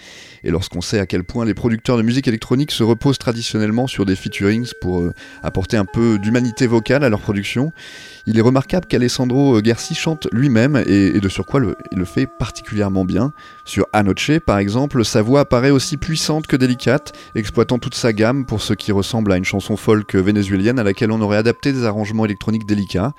Et 0.43 0.51
lorsqu'on 0.51 0.81
sait 0.81 0.99
à 0.99 1.05
quel 1.05 1.23
point 1.23 1.45
les 1.45 1.53
producteurs 1.53 1.97
de 1.97 2.01
musique 2.01 2.27
électronique 2.27 2.71
se 2.71 2.83
reposent 2.83 3.17
traditionnellement 3.17 3.87
sur 3.87 4.05
des 4.05 4.15
featurings 4.15 4.71
pour 4.81 5.01
euh, 5.01 5.13
apporter 5.43 5.77
un 5.77 5.85
peu 5.85 6.17
d'humanité 6.17 6.67
vocale 6.67 7.03
à 7.03 7.09
leur 7.09 7.19
production, 7.19 7.71
il 8.25 8.37
est 8.37 8.41
remarquable 8.41 8.85
qu'Alessandro 8.85 9.61
Garci 9.61 9.95
chante 9.95 10.27
lui-même 10.31 10.81
et, 10.85 11.19
de 11.19 11.29
surcroît 11.29 11.59
le, 11.59 11.75
il 11.91 11.97
le 11.97 12.05
fait 12.05 12.27
particulièrement 12.27 13.05
bien. 13.05 13.33
Sur 13.65 13.87
Anoche, 13.93 14.39
par 14.39 14.57
exemple, 14.57 15.03
sa 15.05 15.21
voix 15.21 15.41
apparaît 15.41 15.71
aussi 15.71 15.97
puissante 15.97 16.47
que 16.47 16.55
délicate, 16.55 17.13
exploitant 17.35 17.79
toute 17.79 17.95
sa 17.95 18.13
gamme 18.13 18.45
pour 18.45 18.61
ce 18.61 18.73
qui 18.73 18.91
ressemble 18.91 19.31
à 19.31 19.37
une 19.37 19.45
chanson 19.45 19.77
folk 19.77 20.15
vénézuélienne 20.15 20.79
à 20.79 20.83
laquelle 20.83 21.11
on 21.11 21.21
aurait 21.21 21.37
adapté 21.37 21.73
des 21.73 21.85
arrangements 21.85 22.25
électroniques 22.25 22.65
délicats. 22.65 23.13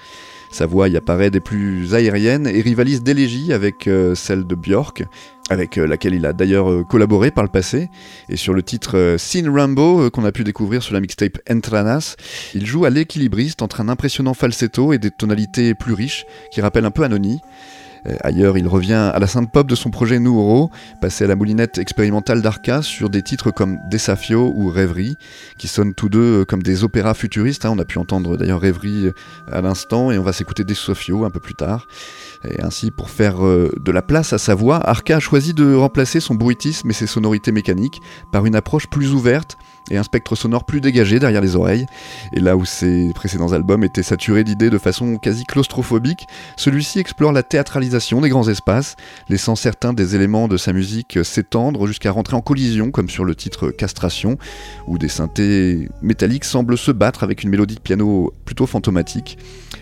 Sa 0.53 0.67
voix 0.67 0.87
y 0.91 0.99
apparaît 0.99 1.31
des 1.31 1.41
plus 1.41 1.95
aériennes 1.95 2.47
et 2.47 2.61
rivalise 2.61 3.03
d'élégie 3.03 3.55
avec 3.55 3.88
euh, 3.88 4.15
celle 4.15 4.47
de 4.47 4.55
Björk, 4.55 5.03
avec 5.49 5.79
euh, 5.79 5.87
laquelle 5.87 6.12
il 6.12 6.27
a 6.27 6.35
d'ailleurs 6.35 6.71
euh, 6.71 6.85
collaboré 6.85 7.31
par 7.31 7.43
le 7.43 7.49
passé. 7.49 7.88
Et 8.29 8.37
sur 8.37 8.53
le 8.53 8.62
titre 8.62 9.17
Sin 9.19 9.51
Rambo, 9.51 10.11
qu'on 10.11 10.27
a 10.27 10.31
pu 10.31 10.45
découvrir 10.45 10.83
sur 10.83 10.93
la 10.93 11.01
mixtape 11.01 11.38
Entranas, 11.51 12.17
il 12.55 12.67
joue 12.67 12.85
à 12.85 12.91
l'équilibriste 12.91 13.62
entre 13.62 13.81
un 13.81 13.88
impressionnant 13.88 14.35
falsetto 14.35 14.93
et 14.93 14.99
des 14.99 15.11
tonalités 15.11 15.75
plus 15.75 15.95
riches 15.95 16.27
qui 16.53 16.61
rappellent 16.61 16.85
un 16.85 16.91
peu 16.91 17.05
Anony. 17.05 17.41
Euh, 18.07 18.15
ailleurs, 18.23 18.59
il 18.59 18.67
revient 18.67 19.11
à 19.15 19.19
la 19.19 19.27
synth 19.27 19.51
pop 19.53 19.67
de 19.67 19.75
son 19.75 19.91
projet 19.91 20.19
Nuoro, 20.19 20.71
passé 21.01 21.25
à 21.25 21.27
la 21.27 21.37
moulinette 21.37 21.79
expérimentale 21.79 22.43
d'Arca 22.43 22.83
sur 22.83 23.11
des 23.11 23.23
titres 23.23 23.51
comme 23.51 23.79
Desafio 23.91 24.53
ou 24.55 24.69
Rêverie, 24.69 25.17
qui 25.59 25.69
sonnent 25.69 25.95
tous 25.95 26.09
deux 26.09 26.41
euh, 26.41 26.45
comme 26.45 26.62
des 26.62 26.85
opéras 26.85 27.15
futuristes. 27.15 27.65
hein. 27.65 27.71
On 27.73 27.79
a 27.79 27.85
pu 27.85 27.99
entendre 27.99 28.37
d'ailleurs 28.37 28.61
Rêverie 28.61 29.07
euh, 29.07 29.12
à 29.51 29.61
l'instant 29.61 30.11
et 30.11 30.19
on 30.19 30.23
va 30.23 30.33
s'écouter 30.33 30.65
Desafio 30.65 31.25
un 31.25 31.31
peu 31.31 31.41
plus 31.41 31.55
tard. 31.55 31.87
Ainsi, 32.61 32.91
pour 32.91 33.11
faire 33.11 33.37
de 33.41 33.93
la 33.93 34.03
place 34.03 34.33
à 34.33 34.38
sa 34.38 34.57
voix, 34.57 34.81
Arca 34.88 35.17
a 35.17 35.21
choisi 35.21 35.55
de 35.55 35.75
remplacer 35.75 36.19
son 36.19 36.35
bruitisme 36.35 36.91
et 36.91 36.93
ses 36.93 37.07
sonorités 37.07 37.53
mécaniques 37.53 38.01
par 38.33 38.47
une 38.47 38.57
approche 38.57 38.88
plus 38.88 39.12
ouverte, 39.12 39.57
et 39.90 39.97
un 39.97 40.03
spectre 40.03 40.37
sonore 40.37 40.64
plus 40.64 40.81
dégagé 40.81 41.18
derrière 41.18 41.40
les 41.40 41.57
oreilles. 41.57 41.87
Et 42.33 42.40
là 42.40 42.57
où 42.57 42.64
ses 42.64 43.12
précédents 43.14 43.53
albums 43.53 43.85
étaient 43.85 44.03
saturés 44.03 44.45
d'idées 44.45 44.71
de 44.71 44.79
façon 44.79 45.16
quasi 45.16 45.45
claustrophobique, 45.45 46.27
celui-ci 46.57 46.99
explore 46.99 47.33
la 47.33 47.42
théâtralisation 47.42 48.21
des 48.21 48.29
grands 48.29 48.49
espaces, 48.49 48.97
laissant 49.29 49.57
certains 49.57 49.92
des 49.92 50.14
éléments 50.14 50.49
de 50.49 50.57
sa 50.57 50.73
musique 50.73 51.18
s'étendre 51.23 51.87
jusqu'à 51.87 52.11
rentrer 52.11 52.37
en 52.37 52.40
collision, 52.40 52.90
comme 52.90 53.09
sur 53.09 53.25
le 53.25 53.35
titre 53.35 53.71
Castration, 53.71 54.38
où 54.87 54.99
des 54.99 55.09
synthés 55.09 55.88
métalliques 56.01 56.45
semblent 56.45 56.79
se 56.79 56.92
battre 56.92 57.25
avec 57.25 57.42
une 57.42 57.51
mélodie 57.51 57.75
de 57.75 57.81
piano 57.81 58.33
plutôt 58.45 58.66
fantomatique. 58.66 59.38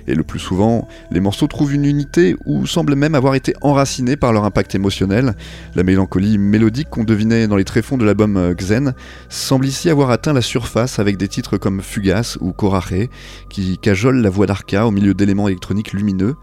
Et 0.06 0.14
le 0.14 0.24
plus 0.24 0.38
souvent, 0.38 0.88
les 1.10 1.20
morceaux 1.20 1.46
trouvent 1.46 1.74
une 1.74 1.84
unité 1.84 2.34
ou 2.46 2.66
semblent 2.66 2.94
même 2.94 3.14
avoir 3.14 3.34
été 3.34 3.54
enracinés 3.60 4.16
par 4.16 4.32
leur 4.32 4.44
impact 4.44 4.74
émotionnel. 4.74 5.34
La 5.74 5.82
mélancolie 5.82 6.38
mélodique 6.38 6.88
qu'on 6.90 7.04
devinait 7.04 7.46
dans 7.46 7.56
les 7.56 7.64
tréfonds 7.64 7.98
de 7.98 8.04
l'album 8.04 8.54
Xen 8.54 8.94
semble 9.28 9.66
ici 9.66 9.89
avoir 9.90 10.10
atteint 10.10 10.32
la 10.32 10.42
surface 10.42 10.98
avec 10.98 11.16
des 11.16 11.28
titres 11.28 11.56
comme 11.56 11.82
Fugace 11.82 12.38
ou 12.40 12.52
Coraje, 12.52 13.08
qui 13.48 13.78
cajolent 13.78 14.20
la 14.20 14.30
voix 14.30 14.46
d'Arca 14.46 14.86
au 14.86 14.90
milieu 14.90 15.14
d'éléments 15.14 15.48
électroniques 15.48 15.92
lumineux. 15.92 16.36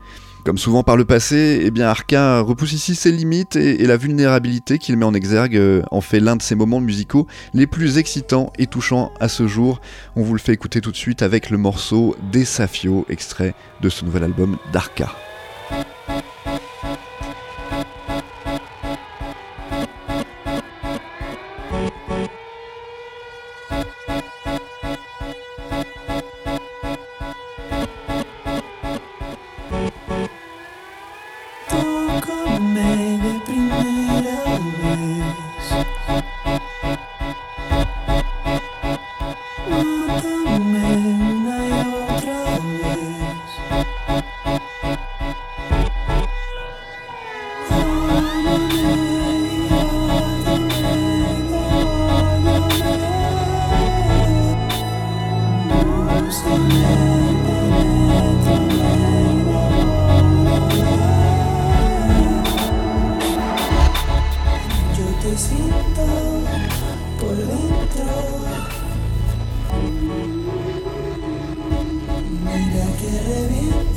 Comme 0.47 0.57
souvent 0.57 0.81
par 0.81 0.95
le 0.95 1.03
passé, 1.03 1.60
eh 1.62 1.71
bien 1.71 1.89
Arca 1.89 2.39
repousse 2.39 2.71
ici 2.71 2.95
ses 2.95 3.12
limites 3.12 3.57
et, 3.57 3.86
la 3.86 3.97
vulnérabilité 3.97 4.77
qu'il 4.77 4.95
met 4.95 5.03
en 5.03 5.13
exergue 5.13 5.57
euh, 5.57 5.81
en 5.91 5.99
fait 5.99 6.21
l'un 6.21 6.38
de 6.38 6.41
ses 6.41 6.55
moments 6.55 6.79
musicaux 6.79 7.27
les 7.53 7.67
plus 7.67 7.97
excitants 7.97 8.53
et 8.57 8.65
touchants 8.65 9.12
à 9.19 9.27
ce 9.27 9.45
jour. 9.45 9.81
On 10.15 10.23
vous 10.23 10.33
le 10.33 10.39
fait 10.39 10.53
écouter 10.53 10.79
tout 10.79 10.91
de 10.91 10.97
suite 10.97 11.21
avec 11.21 11.49
le 11.49 11.57
morceau 11.57 12.15
Desafio, 12.31 13.05
extrait 13.10 13.55
de 13.81 13.89
ce 13.89 14.05
nouvel 14.05 14.23
album 14.23 14.57
d'Arca. 14.71 15.13
Siento 65.38 66.06
por 67.19 67.36
dentro. 67.36 68.06
Mira 72.43 72.86
que 72.97 73.10
reviento 73.30 73.96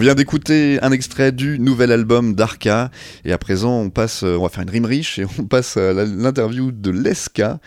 vient 0.00 0.14
d'écouter 0.14 0.78
un 0.82 0.92
extrait 0.92 1.30
du 1.30 1.58
nouvel 1.58 1.92
album 1.92 2.34
d'Arca 2.34 2.90
et 3.24 3.32
à 3.32 3.38
présent 3.38 3.80
on 3.80 3.90
passe, 3.90 4.22
euh, 4.24 4.36
on 4.38 4.44
va 4.44 4.48
faire 4.48 4.62
une 4.62 4.70
rime 4.70 4.86
riche 4.86 5.18
et 5.18 5.26
on 5.38 5.44
passe 5.44 5.76
à 5.76 5.92
l'interview 5.92 6.72
de 6.72 6.90
Leska 6.90 7.58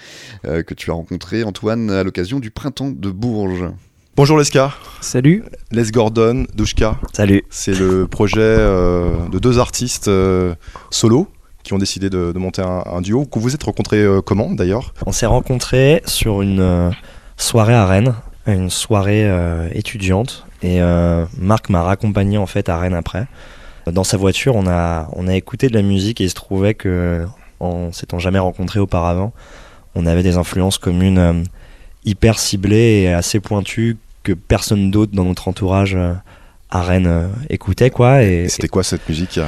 euh, 0.46 0.64
que 0.64 0.74
tu 0.74 0.90
as 0.90 0.94
rencontré 0.96 1.44
Antoine 1.44 1.92
à 1.92 2.04
l'occasion 2.04 2.40
du 2.40 2.50
printemps 2.50 2.92
de 2.92 3.12
Bourges. 3.12 3.70
Bonjour 4.16 4.38
Leska, 4.38 4.74
Salut. 5.02 5.44
Les 5.72 5.92
Gordon, 5.92 6.46
Douchka. 6.56 7.00
Salut. 7.14 7.44
C'est 7.50 7.78
le 7.78 8.08
projet 8.08 8.40
euh, 8.42 9.28
de 9.32 9.40
deux 9.40 9.60
artistes 9.60 10.08
euh, 10.08 10.56
solo 10.90 11.28
qui 11.64 11.74
ont 11.74 11.78
décidé 11.78 12.10
de, 12.10 12.32
de 12.32 12.40
monter 12.40 12.62
un, 12.62 12.84
un 12.86 13.02
duo. 13.02 13.26
Que 13.26 13.40
vous 13.40 13.54
êtes 13.56 13.64
rencontrés 13.64 14.02
euh, 14.04 14.22
comment 14.22 14.52
d'ailleurs? 14.52 14.94
On 15.06 15.12
s'est 15.12 15.26
rencontrés 15.26 16.02
sur 16.06 16.42
une 16.42 16.60
euh, 16.60 16.92
soirée 17.38 17.74
à 17.74 17.86
Rennes, 17.86 18.14
une 18.48 18.70
soirée 18.70 19.26
euh, 19.26 19.70
étudiante, 19.74 20.46
et 20.62 20.82
euh, 20.82 21.26
Marc 21.38 21.70
m'a 21.70 21.82
raccompagné 21.84 22.38
en 22.38 22.46
fait 22.46 22.70
à 22.70 22.78
Rennes 22.78 22.94
après. 22.94 23.26
Dans 23.91 24.04
sa 24.04 24.18
voiture, 24.18 24.56
on 24.56 24.68
a, 24.68 25.10
on 25.14 25.28
a 25.28 25.36
écouté 25.36 25.68
de 25.68 25.74
la 25.74 25.82
musique 25.82 26.22
et 26.22 26.26
il 26.26 26.30
se 26.30 26.36
trouvait 26.36 26.74
que, 26.74 27.26
en 27.60 27.91
s'étant 27.91 28.20
jamais 28.20 28.39
rencontrés 28.39 28.80
auparavant, 28.80 29.34
on 29.96 30.06
avait 30.06 30.24
des 30.24 30.38
influences 30.38 30.78
communes 30.78 31.18
euh, 31.18 31.44
hyper 32.06 32.39
ciblées 32.39 33.04
et 33.04 33.14
assez 33.14 33.39
pointues 33.39 33.98
que 34.24 34.34
personne 34.34 34.89
d'autre 34.89 35.12
dans 35.14 35.26
notre 35.26 35.48
entourage 35.50 35.98
à 36.70 36.82
Rennes 36.82 37.30
écoutait 37.50 37.89
quoi. 37.89 38.24
Et, 38.24 38.48
C'était 38.48 38.70
quoi 38.70 38.84
cette 38.84 39.08
musique 39.08 39.39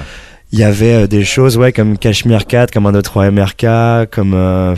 il 0.51 0.59
y 0.59 0.63
avait 0.63 1.07
des 1.07 1.25
choses 1.25 1.57
ouais 1.57 1.73
comme 1.73 1.97
Cashmere 1.97 2.45
Cat, 2.45 2.67
comme 2.67 2.85
un 2.85 2.93
2-3 2.93 3.29
MRK, 3.31 4.09
comme 4.09 4.33
euh, 4.33 4.75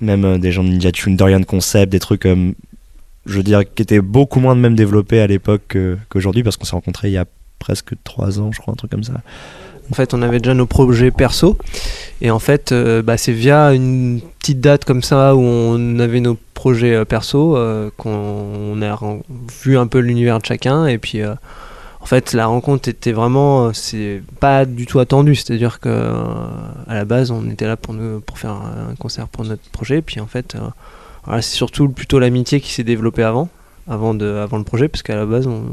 même 0.00 0.38
des 0.38 0.50
gens 0.52 0.64
de 0.64 0.70
Ninja 0.70 0.90
Tune, 0.90 1.16
Dorian 1.16 1.42
Concept, 1.42 1.92
des 1.92 2.00
trucs 2.00 2.22
comme 2.22 2.54
je 3.26 3.36
veux 3.36 3.42
dire 3.42 3.62
qui 3.74 3.82
étaient 3.82 4.00
beaucoup 4.00 4.40
moins 4.40 4.56
de 4.56 4.60
même 4.60 4.74
développés 4.74 5.20
à 5.20 5.26
l'époque 5.26 5.62
que- 5.68 5.96
qu'aujourd'hui 6.08 6.42
parce 6.42 6.56
qu'on 6.56 6.64
s'est 6.64 6.76
rencontrés 6.76 7.08
il 7.08 7.12
y 7.14 7.18
a 7.18 7.26
presque 7.58 7.94
3 8.04 8.40
ans, 8.40 8.50
je 8.52 8.60
crois, 8.60 8.72
un 8.72 8.76
truc 8.76 8.90
comme 8.90 9.04
ça. 9.04 9.14
En 9.90 9.94
fait, 9.94 10.14
on 10.14 10.22
avait 10.22 10.38
déjà 10.38 10.54
nos 10.54 10.66
projets 10.66 11.10
perso. 11.10 11.58
Et 12.20 12.30
en 12.30 12.38
fait, 12.38 12.72
euh, 12.72 13.02
bah, 13.02 13.16
c'est 13.16 13.32
via 13.32 13.72
une 13.72 14.20
petite 14.40 14.60
date 14.60 14.84
comme 14.84 15.02
ça 15.02 15.34
où 15.36 15.40
on 15.40 15.98
avait 15.98 16.20
nos 16.20 16.38
projets 16.54 16.94
euh, 16.94 17.04
perso 17.04 17.56
euh, 17.56 17.90
qu'on 17.96 18.80
a 18.80 18.98
vu 19.64 19.76
un 19.76 19.86
peu 19.86 19.98
l'univers 19.98 20.38
de 20.38 20.46
chacun. 20.46 20.86
Et 20.86 20.98
puis, 20.98 21.20
en 21.24 22.06
fait, 22.06 22.32
la 22.32 22.46
rencontre 22.46 22.88
était 22.88 23.12
vraiment. 23.12 23.72
C'est 23.74 24.22
pas 24.40 24.64
du 24.64 24.86
tout 24.86 24.98
attendu. 24.98 25.34
C'est-à-dire 25.34 25.78
que 25.78 25.88
à 26.88 26.94
la 26.94 27.04
base, 27.04 27.30
on 27.30 27.48
était 27.50 27.66
là 27.66 27.76
pour, 27.76 27.92
nous, 27.92 28.20
pour 28.20 28.38
faire 28.38 28.52
un 28.52 28.94
concert 28.98 29.28
pour 29.28 29.44
notre 29.44 29.68
projet. 29.70 30.00
Puis, 30.00 30.20
en 30.20 30.26
fait, 30.26 30.56
voilà, 31.24 31.42
c'est 31.42 31.54
surtout 31.56 31.88
plutôt 31.88 32.18
l'amitié 32.18 32.60
qui 32.60 32.72
s'est 32.72 32.84
développée 32.84 33.22
avant. 33.22 33.48
Avant, 33.88 34.14
de, 34.14 34.26
avant 34.36 34.58
le 34.58 34.64
projet, 34.64 34.86
parce 34.88 35.02
qu'à 35.02 35.16
la 35.16 35.26
base, 35.26 35.48
on, 35.48 35.64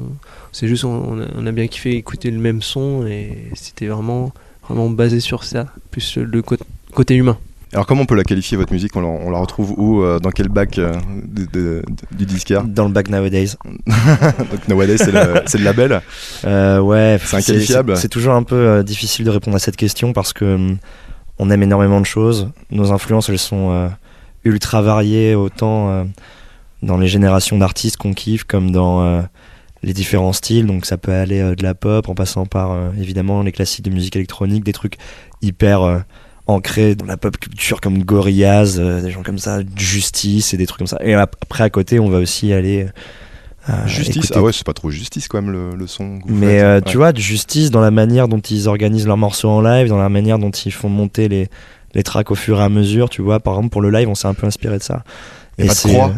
c'est 0.52 0.68
juste, 0.68 0.84
on, 0.84 1.20
on 1.38 1.45
a, 1.45 1.52
bien 1.52 1.68
kiffé 1.68 1.95
écouter 1.95 2.32
le 2.32 2.39
même 2.39 2.64
son 2.64 3.06
et 3.06 3.38
c'était 3.54 3.86
vraiment, 3.86 4.32
vraiment 4.68 4.89
basé 4.89 5.20
sur 5.20 5.43
ça, 5.43 5.68
plus 5.91 6.18
le 6.18 6.41
cô- 6.41 6.56
côté 6.95 7.14
humain. 7.16 7.38
Alors 7.72 7.86
comment 7.86 8.02
on 8.02 8.06
peut 8.08 8.16
la 8.16 8.24
qualifier 8.24 8.58
votre 8.58 8.74
musique? 8.74 8.95
On 8.95 9.02
la, 9.02 9.08
on 9.08 9.30
la 9.30 9.38
retrouve 9.38 9.76
où 9.78 10.02
euh, 10.02 10.18
Dans 10.18 10.32
quel 10.32 10.47
bac 10.50 10.80
euh, 10.80 10.91
de- 11.24 11.45
de- 11.45 11.84
de- 11.88 12.18
du 12.18 12.26
disquaire 12.26 12.64
Dans 12.64 12.86
le 12.86 12.91
back 12.91 13.10
nowadays. 13.12 13.50
Donc 13.86 14.68
Nowadays 14.68 14.97
c'est 14.97 15.12
le, 15.12 15.41
c'est 15.45 15.60
le 15.60 15.64
label. 15.66 16.02
Euh, 16.45 16.80
ouais, 16.80 17.20
C'est 17.24 17.38
inqualifiable. 17.38 17.95
C'est 17.95 18.02
c'est 18.04 18.08
toujours 18.10 18.34
un 18.34 18.41
peu 18.41 18.56
euh, 18.56 18.82
difficile 18.82 19.24
de 19.24 19.30
répondre 19.30 19.56
à 19.56 19.60
cette 19.60 19.78
question 19.78 20.14
parce 20.14 20.34
que 20.34 20.45
hum, 20.56 20.78
on 21.38 21.52
aime 21.52 21.62
énormément 21.62 22.02
de 22.02 22.08
choses. 22.08 22.50
Nos 22.72 22.91
influences, 22.91 23.30
elles 23.30 23.38
sont 23.38 23.70
euh, 23.72 23.88
ultra 24.44 24.82
variées, 24.82 25.36
autant 25.36 25.90
euh, 25.90 26.04
dans 26.82 26.98
les 26.98 27.08
générations 27.08 27.58
d'artistes 27.58 27.98
qu'on 27.98 28.14
kiffe 28.14 28.44
comme 28.46 28.72
dans 28.72 29.02
euh, 29.04 29.22
les 29.84 29.94
différents 29.94 30.34
styles. 30.34 30.66
Donc 30.66 30.86
ça 30.86 30.98
peut 30.98 31.12
aller 31.14 31.40
euh, 31.40 31.56
de 31.56 31.64
la 31.64 31.74
pop 31.76 32.08
en 32.10 32.16
passant 32.16 32.46
par 32.46 32.72
euh, 32.72 32.90
évidemment 33.00 33.42
les 33.44 33.52
classiques 33.52 33.86
de 33.86 33.92
musique 33.92 34.16
électronique, 34.16 34.64
des 34.64 34.74
trucs 34.74 34.96
hyper 35.42 35.82
euh, 35.82 36.00
ancrés 36.48 36.96
dans 36.96 37.06
la 37.06 37.18
pop 37.18 37.38
culture 37.38 37.80
comme 37.80 38.04
Gorillaz, 38.04 38.80
des 38.80 39.12
gens 39.12 39.22
comme 39.24 39.38
ça, 39.38 39.60
Justice 39.76 40.54
et 40.54 40.58
des 40.58 40.66
trucs 40.66 40.80
comme 40.80 40.88
ça. 40.88 40.98
Et 41.04 41.14
ap- 41.14 41.36
après 41.42 41.64
à 41.64 41.70
côté, 41.70 42.00
on 42.00 42.10
va 42.10 42.18
aussi 42.18 42.54
aller 42.54 42.88
Justice? 43.86 44.16
écouter 44.18 44.34
Ah 44.36 44.42
ouais, 44.42 44.52
c'est 44.52 44.66
pas 44.66 44.74
trop 44.74 44.90
justice 44.90 45.28
quand 45.28 45.40
même 45.44 45.52
le, 45.52 45.76
le 45.76 45.86
son. 45.86 46.18
mais 46.26 46.64
Ouais. 46.64 46.82
tu 46.82 46.98
vois, 46.98 47.12
de 47.14 47.20
justice 47.20 47.70
dans 47.70 47.82
la 47.82 47.92
manière 47.92 48.28
dont 48.28 48.40
ils 48.40 48.68
organisent 48.68 49.06
leurs 49.06 49.18
morceaux 49.18 49.50
en 49.50 49.62
live, 49.62 49.90
dans 49.90 50.00
la 50.00 50.10
manière 50.10 50.40
dont 50.40 50.50
ils 50.50 50.72
font 50.72 50.90
monter 50.90 51.28
les, 51.28 51.50
les 51.94 52.04
tracks 52.04 52.32
au 52.32 52.36
fur 52.36 52.60
et 52.60 52.64
à 52.64 52.70
mesure, 52.70 53.10
tu 53.10 53.22
vois. 53.22 53.40
Par 53.40 53.54
exemple, 53.56 53.70
pour 53.70 53.82
le 53.82 53.90
live, 53.90 54.08
on 54.10 54.16
s'est 54.16 54.28
un 54.28 54.34
peu 54.34 54.48
inspiré 54.48 54.78
de 54.78 54.84
ça. 54.84 55.04
Et 55.58 55.66
pas 55.68 55.74
de 55.74 55.78
c'est, 55.78 55.90
croix. 55.94 56.12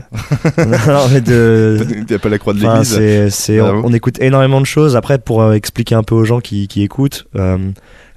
euh, 0.60 0.66
non, 0.88 1.08
mais 1.12 1.22
de. 1.22 1.80
A 2.14 2.20
pas 2.20 2.30
la 2.30 2.38
croix 2.38 2.54
de 2.54 2.60
Enfin, 2.60 2.74
l'église. 2.80 2.94
c'est, 2.96 3.30
c'est- 3.32 3.58
Bravo. 3.60 3.82
on, 3.84 3.90
on 3.90 3.94
écoute 3.94 4.22
énormément 4.22 4.62
de 4.62 4.66
choses. 4.66 4.96
Après, 4.96 5.18
pour 5.18 5.42
euh, 5.42 5.54
expliquer 5.54 5.96
un 5.96 6.04
peu 6.04 6.14
aux 6.16 6.26
gens 6.26 6.42
qui, 6.42 6.68
qui 6.68 6.84
écoutent, 6.84 7.26
euh, 7.36 7.58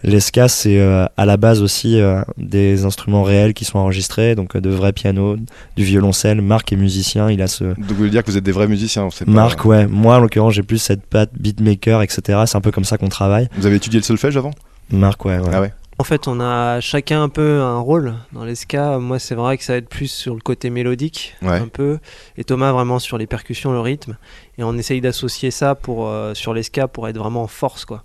l'esca, 0.03 0.49
c'est 0.49 0.79
euh, 0.79 1.07
à 1.17 1.25
la 1.25 1.39
base 1.39 1.63
aussi 1.63 1.99
des 2.37 2.85
instruments 2.85 3.23
réels 3.23 3.55
qui 3.55 3.65
sont 3.65 3.79
enregistrés, 3.79 4.35
donc 4.35 4.55
de 4.55 4.69
vrais 4.69 4.93
pianos, 4.93 5.37
du 5.77 5.85
violoncelle. 5.85 6.43
Marc 6.43 6.73
est 6.75 6.77
musicien, 6.77 7.31
il 7.31 7.41
a 7.41 7.47
ce, 7.47 7.65
Donc 7.65 7.77
vous 7.89 7.95
voulez 7.95 8.11
dire 8.11 8.23
que 8.23 8.31
vous 8.31 8.37
êtes 8.37 8.45
des 8.45 8.53
vrais 8.53 8.69
musiciens 8.69 9.09
pas- 9.09 9.25
Marc, 9.31 9.65
ouais. 9.65 9.87
Moi, 9.87 10.17
en 10.17 10.21
l'occurrence, 10.21 10.53
j'ai 10.53 10.63
plus 10.63 10.77
cette 10.79 11.07
patte 11.07 11.31
beatmaker, 11.39 12.03
etc. 12.03 12.41
C'est 12.47 12.57
un 12.57 12.61
peu 12.61 12.71
comme 12.71 12.85
ça 12.85 12.99
qu'on 12.99 13.09
travaille. 13.09 13.49
Vous 13.57 13.65
avez 13.65 13.77
étudié 13.77 13.99
le 13.99 14.05
solfège 14.05 14.37
avant? 14.37 14.51
Marc, 14.91 15.25
ouais, 15.25 15.39
ouais. 15.39 15.49
Ah 15.51 15.63
ouais. 15.63 15.73
En 15.97 16.03
fait, 16.03 16.27
on 16.27 16.41
a 16.41 16.81
chacun 16.81 17.23
un 17.23 17.29
peu 17.29 17.61
un 17.61 17.79
rôle 17.79 18.15
dans 18.33 18.45
les 18.45 18.57
ska. 18.57 18.99
Moi, 18.99 19.21
c'est 19.21 19.37
vrai 19.37 19.57
que 19.57 19.63
ça 19.63 19.75
va 19.75 19.77
être 19.79 19.89
plus 19.89 20.11
sur 20.11 20.35
le 20.35 20.41
côté 20.41 20.69
mélodique, 20.69 21.37
Ouais. 21.41 21.51
un 21.59 21.69
peu, 21.69 21.99
et 22.37 22.43
Thomas 22.43 22.73
vraiment 22.73 22.99
sur 22.99 23.17
les 23.17 23.29
percussions, 23.29 23.73
le 23.73 23.79
rythme. 23.81 24.17
Et 24.59 24.65
on 24.65 24.77
essaye 24.77 25.01
d'associer 25.01 25.53
ça 25.53 25.77
pour, 25.77 26.09
euh, 26.09 26.35
sur 26.35 26.53
les 26.53 26.65
ska 26.65 26.89
pour 26.89 27.07
être 27.07 27.17
vraiment 27.17 27.45
en 27.45 27.47
force, 27.47 27.85
quoi. 27.85 28.03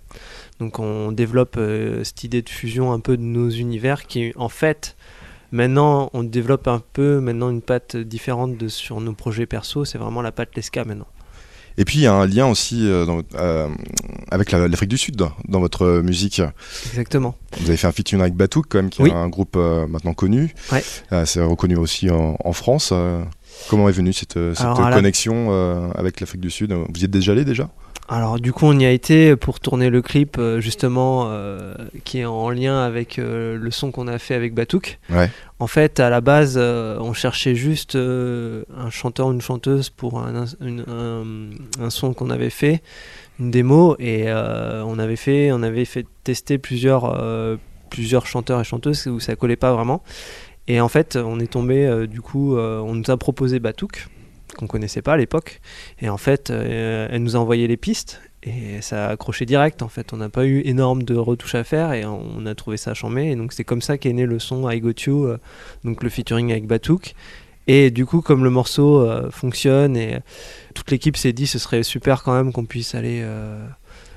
Donc, 0.60 0.78
on 0.78 1.10
développe 1.10 1.56
euh, 1.58 2.04
cette 2.04 2.22
idée 2.22 2.42
de 2.42 2.48
fusion 2.48 2.92
un 2.92 3.00
peu 3.00 3.16
de 3.16 3.22
nos 3.22 3.50
univers 3.50 4.06
qui, 4.06 4.32
en 4.36 4.48
fait, 4.48 4.96
maintenant, 5.50 6.10
on 6.12 6.22
développe 6.22 6.68
un 6.68 6.80
peu 6.92 7.18
maintenant 7.18 7.50
une 7.50 7.62
patte 7.62 7.96
différente 7.96 8.56
de, 8.56 8.68
sur 8.68 9.00
nos 9.00 9.14
projets 9.14 9.46
perso. 9.46 9.84
C'est 9.84 9.98
vraiment 9.98 10.22
la 10.22 10.30
patte 10.30 10.50
les 10.54 10.62
ska 10.62 10.84
maintenant. 10.84 11.08
Et 11.80 11.84
puis 11.86 11.98
il 11.98 12.02
y 12.02 12.06
a 12.06 12.12
un 12.12 12.26
lien 12.26 12.46
aussi 12.46 12.86
euh, 12.86 13.06
dans- 13.06 13.22
euh, 13.36 13.66
avec 14.30 14.52
la- 14.52 14.68
l'Afrique 14.68 14.90
du 14.90 14.98
Sud 14.98 15.16
dans, 15.16 15.60
votre 15.60 16.02
musique. 16.02 16.42
Exactement. 16.90 17.34
Vous 17.58 17.68
avez 17.68 17.78
fait 17.78 17.86
un 17.86 17.92
featuring 17.92 18.20
avec 18.20 18.34
Batouk 18.34 18.66
quand 18.68 18.78
même, 18.78 18.90
qui 18.90 19.00
Oui. 19.02 19.08
est 19.08 19.14
un 19.14 19.28
groupe 19.28 19.56
euh, 19.56 19.86
maintenant 19.86 20.12
connu. 20.12 20.54
Ouais. 20.70 20.84
C'est 21.24 21.40
reconnu 21.42 21.76
aussi 21.76 22.10
en, 22.10 22.36
en 22.44 22.52
France. 22.52 22.92
comment 23.70 23.88
est 23.88 23.92
venue 23.92 24.12
cette, 24.12 24.34
cette 24.34 24.60
Alors, 24.60 24.80
à 24.82 24.90
la- 24.90 24.96
connexion 24.96 25.90
avec 25.96 26.20
l'Afrique 26.20 26.42
du 26.42 26.50
Sud? 26.50 26.72
Vous 26.72 27.00
y 27.00 27.04
êtes 27.04 27.10
déjà 27.10 27.32
allé 27.32 27.44
déjà? 27.46 27.70
Alors 28.12 28.40
du 28.40 28.52
coup 28.52 28.66
on 28.66 28.76
y 28.76 28.84
a 28.84 28.90
été 28.90 29.36
pour 29.36 29.60
tourner 29.60 29.88
le 29.88 30.02
clip 30.02 30.36
euh, 30.36 30.60
justement 30.60 31.26
euh, 31.28 31.74
qui 32.04 32.18
est 32.18 32.24
en 32.24 32.50
lien 32.50 32.82
avec 32.82 33.20
euh, 33.20 33.56
le 33.56 33.70
son 33.70 33.92
qu'on 33.92 34.08
a 34.08 34.18
fait 34.18 34.34
avec 34.34 34.52
Batouk. 34.52 34.98
Ouais. 35.10 35.30
En 35.60 35.68
fait 35.68 36.00
à 36.00 36.10
la 36.10 36.20
base 36.20 36.58
on 36.58 37.12
cherchait 37.12 37.54
juste 37.54 37.94
un 37.96 38.90
chanteur 38.90 39.28
ou 39.28 39.32
une 39.32 39.40
chanteuse 39.40 39.90
pour 39.90 40.18
un, 40.18 40.44
une- 40.60 40.84
un, 40.88 41.84
un 41.84 41.90
son 41.90 42.12
qu'on 42.12 42.30
avait 42.30 42.50
fait, 42.50 42.82
une 43.38 43.52
démo 43.52 43.94
et 44.00 44.24
on 44.32 44.98
avait 44.98 45.14
fait 45.16 45.52
on 45.52 45.62
avait 45.62 45.84
fait 45.84 46.04
tester 46.24 46.58
plusieurs 46.58 47.16
plusieurs 47.90 48.26
chanteurs 48.26 48.60
et 48.60 48.64
chanteuses 48.64 49.06
où 49.06 49.20
ça 49.20 49.36
collait 49.36 49.54
pas 49.56 49.72
vraiment. 49.72 50.02
Et 50.66 50.80
en 50.80 50.88
fait 50.88 51.16
on 51.16 51.38
est 51.40 51.52
tombé 51.52 52.06
du 52.08 52.22
coup 52.22 52.56
on 52.56 52.94
nous 52.94 53.10
a 53.10 53.16
proposé 53.18 53.60
Batouk 53.60 54.08
qu'on 54.54 54.66
connaissait 54.66 55.02
pas 55.02 55.14
à 55.14 55.16
l'époque. 55.16 55.60
Et 56.00 56.08
en 56.08 56.16
fait, 56.16 56.50
euh, 56.50 57.08
elle 57.10 57.22
nous 57.22 57.36
a 57.36 57.38
envoyé 57.38 57.66
les 57.66 57.76
pistes 57.76 58.20
et 58.42 58.80
ça 58.80 59.08
a 59.08 59.10
accroché 59.12 59.46
direct. 59.46 59.82
En 59.82 59.88
fait, 59.88 60.12
on 60.12 60.16
n'a 60.16 60.28
pas 60.28 60.44
eu 60.46 60.62
énorme 60.64 61.02
de 61.02 61.14
retouches 61.16 61.54
à 61.54 61.64
faire 61.64 61.92
et 61.92 62.04
on 62.04 62.44
a 62.46 62.54
trouvé 62.54 62.76
ça 62.76 62.94
chambé. 62.94 63.30
Et 63.30 63.36
donc, 63.36 63.52
c'est 63.52 63.64
comme 63.64 63.82
ça 63.82 63.98
qu'est 63.98 64.12
né 64.12 64.26
le 64.26 64.38
son 64.38 64.68
I 64.70 64.80
Got 64.80 64.92
You, 65.06 65.24
euh, 65.26 65.38
donc 65.84 66.02
le 66.02 66.08
featuring 66.08 66.50
avec 66.50 66.66
Batouk. 66.66 67.14
Et 67.66 67.90
du 67.90 68.06
coup, 68.06 68.20
comme 68.22 68.42
le 68.42 68.50
morceau 68.50 69.00
euh, 69.00 69.30
fonctionne 69.30 69.96
et 69.96 70.18
toute 70.74 70.90
l'équipe 70.90 71.16
s'est 71.16 71.32
dit 71.32 71.46
ce 71.46 71.58
serait 71.58 71.82
super 71.82 72.22
quand 72.22 72.32
même 72.32 72.52
qu'on 72.52 72.64
puisse 72.64 72.94
aller. 72.94 73.24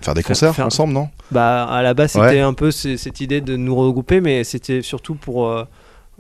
Faire 0.02 0.14
des 0.16 0.22
Faire- 0.22 0.28
concerts 0.30 0.56
faire- 0.56 0.66
ensemble, 0.66 0.94
non? 0.94 1.10
Bah, 1.32 1.64
à 1.66 1.82
la 1.82 1.94
base, 1.94 2.16
Ouais. 2.16 2.28
c'était 2.30 2.42
un 2.42 2.54
peu 2.54 2.72
cette 2.72 3.22
idée 3.22 3.40
de 3.42 3.56
nous 3.56 3.76
regrouper, 3.76 4.20
mais 4.22 4.44
c'était 4.44 4.82
surtout 4.82 5.16
pour 5.16 5.50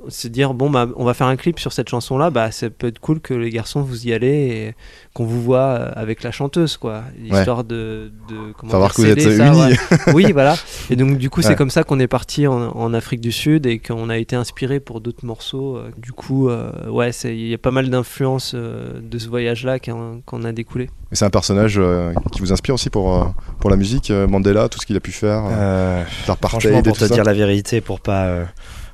se 0.08 0.28
dire 0.28 0.54
bon, 0.54 0.70
bah, 0.70 0.88
on 0.96 1.06
va 1.06 1.14
faire 1.14 1.28
un 1.28 1.36
clip 1.36 1.60
sur 1.60 1.72
cette 1.72 1.88
chanson-là. 1.90 2.30
Bah, 2.30 2.52
ça 2.52 2.70
peut 2.70 2.88
être 2.88 3.00
cool 3.00 3.20
que 3.20 3.34
les 3.34 3.50
garçons 3.52 3.82
vous 3.82 4.08
y 4.08 4.14
allez 4.14 4.28
et 4.28 4.76
qu'on 5.14 5.24
vous 5.26 5.42
voit 5.42 5.60
euh, 5.60 5.92
avec 5.96 6.24
la 6.24 6.32
chanteuse, 6.32 6.78
quoi. 6.78 7.04
Histoire 7.24 7.64
de, 7.64 8.12
de 8.28 8.52
comment 8.58 8.72
Savoir 8.72 8.90
dire, 8.90 8.96
que 8.96 9.02
vous 9.02 9.08
êtes 9.10 9.38
ça, 9.38 9.48
unis. 9.48 9.62
ouais. 9.62 9.98
oui, 10.14 10.32
voilà. 10.32 10.56
Et 10.90 10.96
donc, 10.96 11.18
du 11.18 11.30
coup, 11.30 11.42
Ouais. 11.42 11.48
c'est 11.48 11.56
comme 11.56 11.70
ça 11.70 11.84
qu'on 11.84 12.00
est 12.00 12.08
parti 12.08 12.48
en, 12.48 12.70
en 12.76 12.94
Afrique 12.94 13.22
du 13.22 13.32
Sud 13.32 13.66
et 13.66 13.80
qu'on 13.80 14.10
a 14.10 14.18
été 14.18 14.36
inspiré 14.36 14.80
pour 14.80 15.00
d'autres 15.02 15.26
morceaux. 15.26 15.78
Euh, 15.78 15.90
Du 15.98 16.12
coup, 16.12 16.50
euh, 16.50 16.72
ouais, 16.90 17.12
c'est- 17.12 17.36
il 17.36 17.48
y 17.48 17.54
a 17.54 17.58
pas 17.60 17.72
mal 17.72 17.90
d'influences 17.90 18.54
euh, 18.56 19.00
de 19.02 19.18
ce 19.20 19.28
voyage-là 19.30 19.80
qu'on 19.80 20.22
qu'on 20.26 20.44
a 20.44 20.52
découlé. 20.52 20.86
Et 21.12 21.16
c'est 21.16 21.26
un 21.26 21.30
personnage 21.30 21.76
euh, 21.78 22.12
qui 22.32 22.40
vous 22.42 22.52
inspire 22.52 22.74
aussi 22.76 22.90
pour, 22.90 23.14
euh, 23.16 23.26
pour 23.60 23.70
la 23.70 23.76
musique, 23.78 24.10
euh, 24.10 24.28
Mandela, 24.28 24.68
tout 24.70 24.80
ce 24.80 24.86
qu'il 24.88 24.96
a 24.98 25.00
pu 25.00 25.12
faire, 25.12 25.44
euh, 25.52 26.04
franchement, 26.42 26.80
et 26.80 26.84
pour 26.84 26.98
te 26.98 27.06
ça. 27.06 27.14
dire 27.14 27.24
la 27.24 27.34
vérité, 27.34 27.80
pour 27.82 28.00
pas 28.00 28.26
euh, 28.26 28.46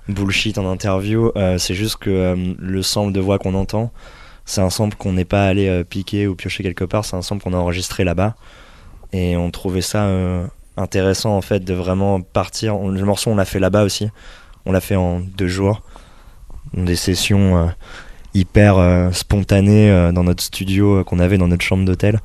bullshit 0.10 0.58
en 0.58 0.70
interview, 0.70 1.32
euh, 1.36 1.58
c'est 1.58 1.74
juste 1.74 1.98
que 1.98 2.10
euh, 2.10 2.54
le 2.58 2.82
sample 2.82 3.12
de 3.14 3.20
voix 3.20 3.40
qu'on 3.40 3.54
entend, 3.56 3.92
c'est 4.46 4.62
un 4.62 4.70
sample 4.70 4.98
qu'on 4.98 5.14
n'est 5.14 5.26
pas 5.26 5.48
allé 5.48 5.68
euh, 5.68 5.84
piquer 5.84 6.28
ou 6.28 6.36
piocher 6.36 6.64
quelque 6.64 6.84
part, 6.84 7.06
c'est 7.06 7.16
un 7.16 7.22
sample 7.22 7.44
qu'on 7.44 7.54
a 7.54 7.58
enregistré 7.58 8.04
là-bas. 8.04 8.36
Et 9.14 9.38
on 9.38 9.50
trouvait 9.50 9.82
ça 9.82 10.08
intéressant 10.78 11.36
en 11.36 11.42
fait 11.42 11.62
de 11.62 11.74
vraiment 11.74 12.22
partir. 12.22 12.78
Le 12.78 13.04
morceau, 13.04 13.32
on 13.32 13.36
l'a 13.36 13.46
fait 13.46 13.60
là-bas 13.60 13.84
aussi. 13.84 14.08
On 14.68 14.72
l'a 14.72 14.82
fait 14.82 14.96
en 14.96 15.20
deux 15.20 15.48
jours. 15.48 15.82
Des 16.76 16.96
sessions 16.96 17.72
hyper 18.34 18.78
euh, 18.78 19.12
spontanées 19.12 19.92
euh, 19.92 20.12
dans 20.12 20.24
notre 20.24 20.44
studio 20.44 21.04
qu'on 21.04 21.20
avait 21.20 21.38
dans 21.38 21.48
notre 21.48 21.64
chambre 21.64 21.86
d'hôtel. 21.86 22.20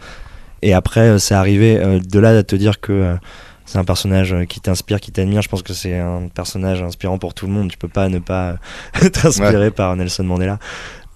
Et 0.63 0.73
après, 0.73 1.19
c'est 1.19 1.35
arrivé 1.35 2.01
de 2.01 2.19
là 2.19 2.39
à 2.39 2.43
te 2.43 2.57
dire 2.57 2.81
que 2.81 3.17
c'est 3.67 3.79
un 3.79 3.85
personnage 3.85 4.33
euh, 4.33 4.45
qui 4.45 4.61
t'inspire, 4.61 5.01
qui 5.01 5.11
t'admire. 5.13 5.43
Je 5.43 5.49
pense 5.49 5.63
que 5.63 5.73
c'est 5.73 5.99
un 5.99 6.29
personnage 6.35 6.83
inspirant 6.83 7.19
pour 7.19 7.35
tout 7.35 7.47
le 7.47 7.53
monde. 7.53 7.71
Tu 7.71 7.79
peux 7.79 7.89
pas 7.89 8.09
ne 8.09 8.19
pas 8.19 8.57
euh, 9.03 9.09
t'inspirer 9.13 9.71
par 9.71 9.97
Nelson 9.97 10.25
Mandela. 10.25 10.59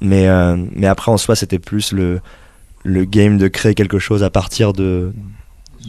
Mais, 0.00 0.28
euh, 0.28 0.56
mais 0.74 0.86
après, 0.86 1.10
en 1.10 1.16
soi, 1.18 1.34
c'était 1.36 1.58
plus 1.58 1.92
le, 1.92 2.20
le 2.84 3.04
game 3.04 3.36
de 3.38 3.48
créer 3.48 3.74
quelque 3.74 3.98
chose 3.98 4.22
à 4.22 4.30
partir 4.30 4.72
de. 4.72 5.12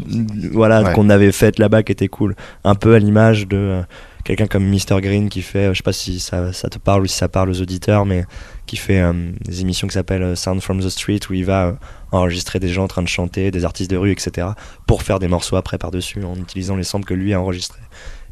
de- 0.05 0.49
Voilà, 0.51 0.82
Ouais. 0.84 0.93
qu'on 0.93 1.10
avait 1.10 1.32
fait 1.32 1.60
là-bas 1.60 1.84
qui 1.84 1.91
était 1.91 2.07
cool. 2.07 2.36
Un 2.64 2.76
peu 2.76 2.95
à 2.95 2.99
l'image 2.99 3.47
de 3.47 3.57
euh, 3.57 3.82
quelqu'un 4.24 4.47
comme 4.47 4.66
Mr. 4.70 4.99
Green 5.01 5.30
qui 5.30 5.41
fait, 5.41 5.70
je 5.74 5.78
sais 5.78 5.84
pas 5.84 5.93
si 5.93 6.20
ça, 6.20 6.51
ça 6.53 6.70
te 6.70 6.78
parle 6.80 7.03
ou 7.03 7.05
si 7.05 7.16
ça 7.18 7.28
parle 7.30 7.49
aux 7.49 7.62
auditeurs, 7.62 8.05
mais 8.05 8.26
qui 8.70 8.78
fait 8.78 9.01
euh, 9.01 9.13
des 9.41 9.61
émissions 9.61 9.88
qui 9.88 9.95
s'appellent 9.95 10.22
euh, 10.22 10.36
Sound 10.36 10.61
from 10.61 10.80
the 10.80 10.89
Street 10.89 11.20
où 11.28 11.34
il 11.34 11.43
va 11.43 11.65
euh, 11.65 11.74
enregistrer 12.11 12.59
des 12.59 12.70
gens 12.70 12.84
en 12.84 12.88
train 12.88 13.01
de 13.01 13.07
chanter, 13.07 13.49
des 13.49 13.65
artistes 13.65 13.89
de 13.89 13.97
rue, 13.97 14.11
etc. 14.11 14.49
pour 14.86 15.01
faire 15.01 15.17
des 15.17 15.28
morceaux 15.28 15.55
après 15.55 15.80
par-dessus 15.80 16.24
en 16.24 16.36
utilisant 16.36 16.76
les 16.76 16.84
samples 16.84 17.05
que 17.05 17.15
lui 17.15 17.34
a 17.34 17.41
enregistrés. 17.41 17.82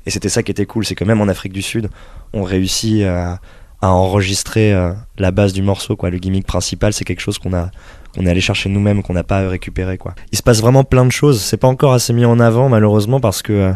Et 0.05 0.11
c'était 0.11 0.29
ça 0.29 0.43
qui 0.43 0.51
était 0.51 0.67
cool, 0.67 0.85
c'est 0.85 0.93
que 0.93 1.03
même 1.03 1.21
en 1.21 1.27
Afrique 1.27 1.53
du 1.53 1.63
Sud, 1.63 1.89
on 2.33 2.43
réussit 2.43 3.03
à, 3.03 3.39
enregistrer 3.81 4.73
la 5.17 5.31
base 5.31 5.53
du 5.53 5.61
morceau, 5.61 5.95
quoi. 5.95 6.09
Le 6.09 6.17
gimmick 6.17 6.47
principal, 6.47 6.93
c'est 6.93 7.05
quelque 7.05 7.19
chose 7.19 7.38
qu'on 7.38 7.53
a 7.53 7.69
qu'on 8.15 8.25
est 8.25 8.29
allé 8.29 8.41
chercher 8.41 8.69
nous-mêmes, 8.69 9.03
qu'on 9.03 9.13
n'a 9.13 9.23
pas 9.23 9.47
récupéré, 9.47 9.97
quoi. 9.97 10.15
Il 10.31 10.38
se 10.38 10.43
passe 10.43 10.61
vraiment 10.61 10.83
plein 10.83 11.05
de 11.05 11.11
choses. 11.11 11.41
C'est 11.41 11.57
pas 11.57 11.67
encore 11.67 11.93
assez 11.93 12.11
mis 12.11 12.25
en 12.25 12.39
avant, 12.39 12.69
malheureusement, 12.69 13.19
parce 13.19 13.41
que 13.41 13.73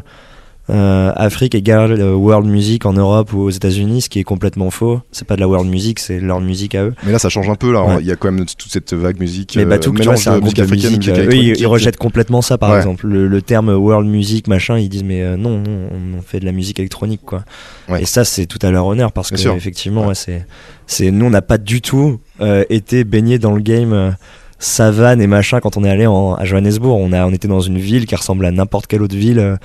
euh, 0.72 0.76
euh, 0.82 1.12
Afrique 1.16 1.54
égale 1.56 1.92
euh, 2.00 2.14
world 2.14 2.48
music 2.48 2.86
en 2.86 2.94
Europe 2.94 3.34
ou 3.34 3.40
aux 3.42 3.50
États-Unis, 3.50 4.02
ce 4.04 4.10
qui 4.10 4.20
est 4.20 4.24
complètement 4.24 4.70
faux. 4.70 5.02
C'est 5.12 5.28
pas 5.28 5.36
de 5.36 5.42
la 5.42 5.48
world 5.48 5.70
music, 5.70 6.00
c'est 6.00 6.20
leur 6.20 6.40
musique 6.42 6.76
à 6.76 6.84
eux. 6.86 6.94
Mais 7.06 7.12
là, 7.12 7.20
ça 7.20 7.30
change 7.30 7.50
un 7.50 7.56
peu. 7.56 7.72
Là, 7.74 7.84
Ouais. 7.84 7.98
il 8.00 8.06
y 8.08 8.12
a 8.12 8.16
quand 8.16 8.32
même 8.32 8.46
toute 8.46 8.72
cette 8.72 8.94
vague 8.94 9.20
musique. 9.20 9.54
Mais 9.58 9.64
euh, 9.64 9.66
Batouk, 9.66 9.96
tu 9.98 10.04
vois, 10.04 10.12
mélange 10.14 10.24
c'est 10.24 10.30
un 10.30 10.40
groupe 10.40 10.54
de 10.56 10.64
musique. 10.66 11.08
euh, 11.10 11.26
eux, 11.28 11.36
ils, 11.36 11.68
rejettent 11.68 11.98
complètement 11.98 12.42
ça, 12.42 12.58
par 12.58 12.72
Ouais. 12.72 12.78
exemple. 12.78 13.08
Le, 13.08 13.28
le 13.28 13.42
terme 13.42 13.70
world 13.70 14.08
music, 14.08 14.48
machin, 14.48 14.78
ils 14.78 14.90
disent, 14.90 15.04
mais 15.04 15.22
euh, 15.22 15.36
non, 15.38 15.58
non, 15.60 15.90
on 16.18 16.22
fait 16.22 16.40
de 16.40 16.46
la 16.46 16.52
musique 16.52 16.80
électronique, 16.80 17.22
quoi. 17.26 17.44
Ouais. 17.90 18.04
Et 18.04 18.06
ça, 18.06 18.24
c'est 18.24 18.46
tout 18.46 18.60
à 18.62 18.72
leur 18.72 18.86
honneur, 18.86 19.12
parce 19.12 19.30
Bien 19.30 19.36
que, 19.38 19.42
sûr. 19.42 19.54
effectivement, 19.56 20.14
c'est, 20.14 20.46
c'est, 20.88 21.12
nous, 21.12 21.26
on 21.26 21.30
n'a 21.32 21.42
pas 21.42 21.58
du 21.58 21.82
tout 21.82 22.20
euh, 22.40 22.64
été 22.70 23.04
baignés 23.04 23.40
dans 23.40 23.54
le 23.54 23.62
game. 23.62 23.94
euh, 23.94 24.12
savane 24.64 25.20
et 25.22 25.26
machin 25.26 25.60
quand 25.60 25.76
on 25.78 25.84
est 25.84 25.90
allé 25.90 26.06
en, 26.06 26.36
à 26.36 26.46
Johannesburg 26.46 26.96
on 26.96 27.14
a 27.14 27.26
on 27.26 27.32
était 27.32 27.48
dans 27.48 27.62
une 27.62 27.80
ville 27.80 28.06
qui 28.06 28.14
ressemble 28.16 28.46
à 28.46 28.52
n'importe 28.52 28.86
quelle 28.86 29.02
autre 29.02 29.16
ville 29.16 29.40
euh, 29.40 29.54
euh, 29.54 29.56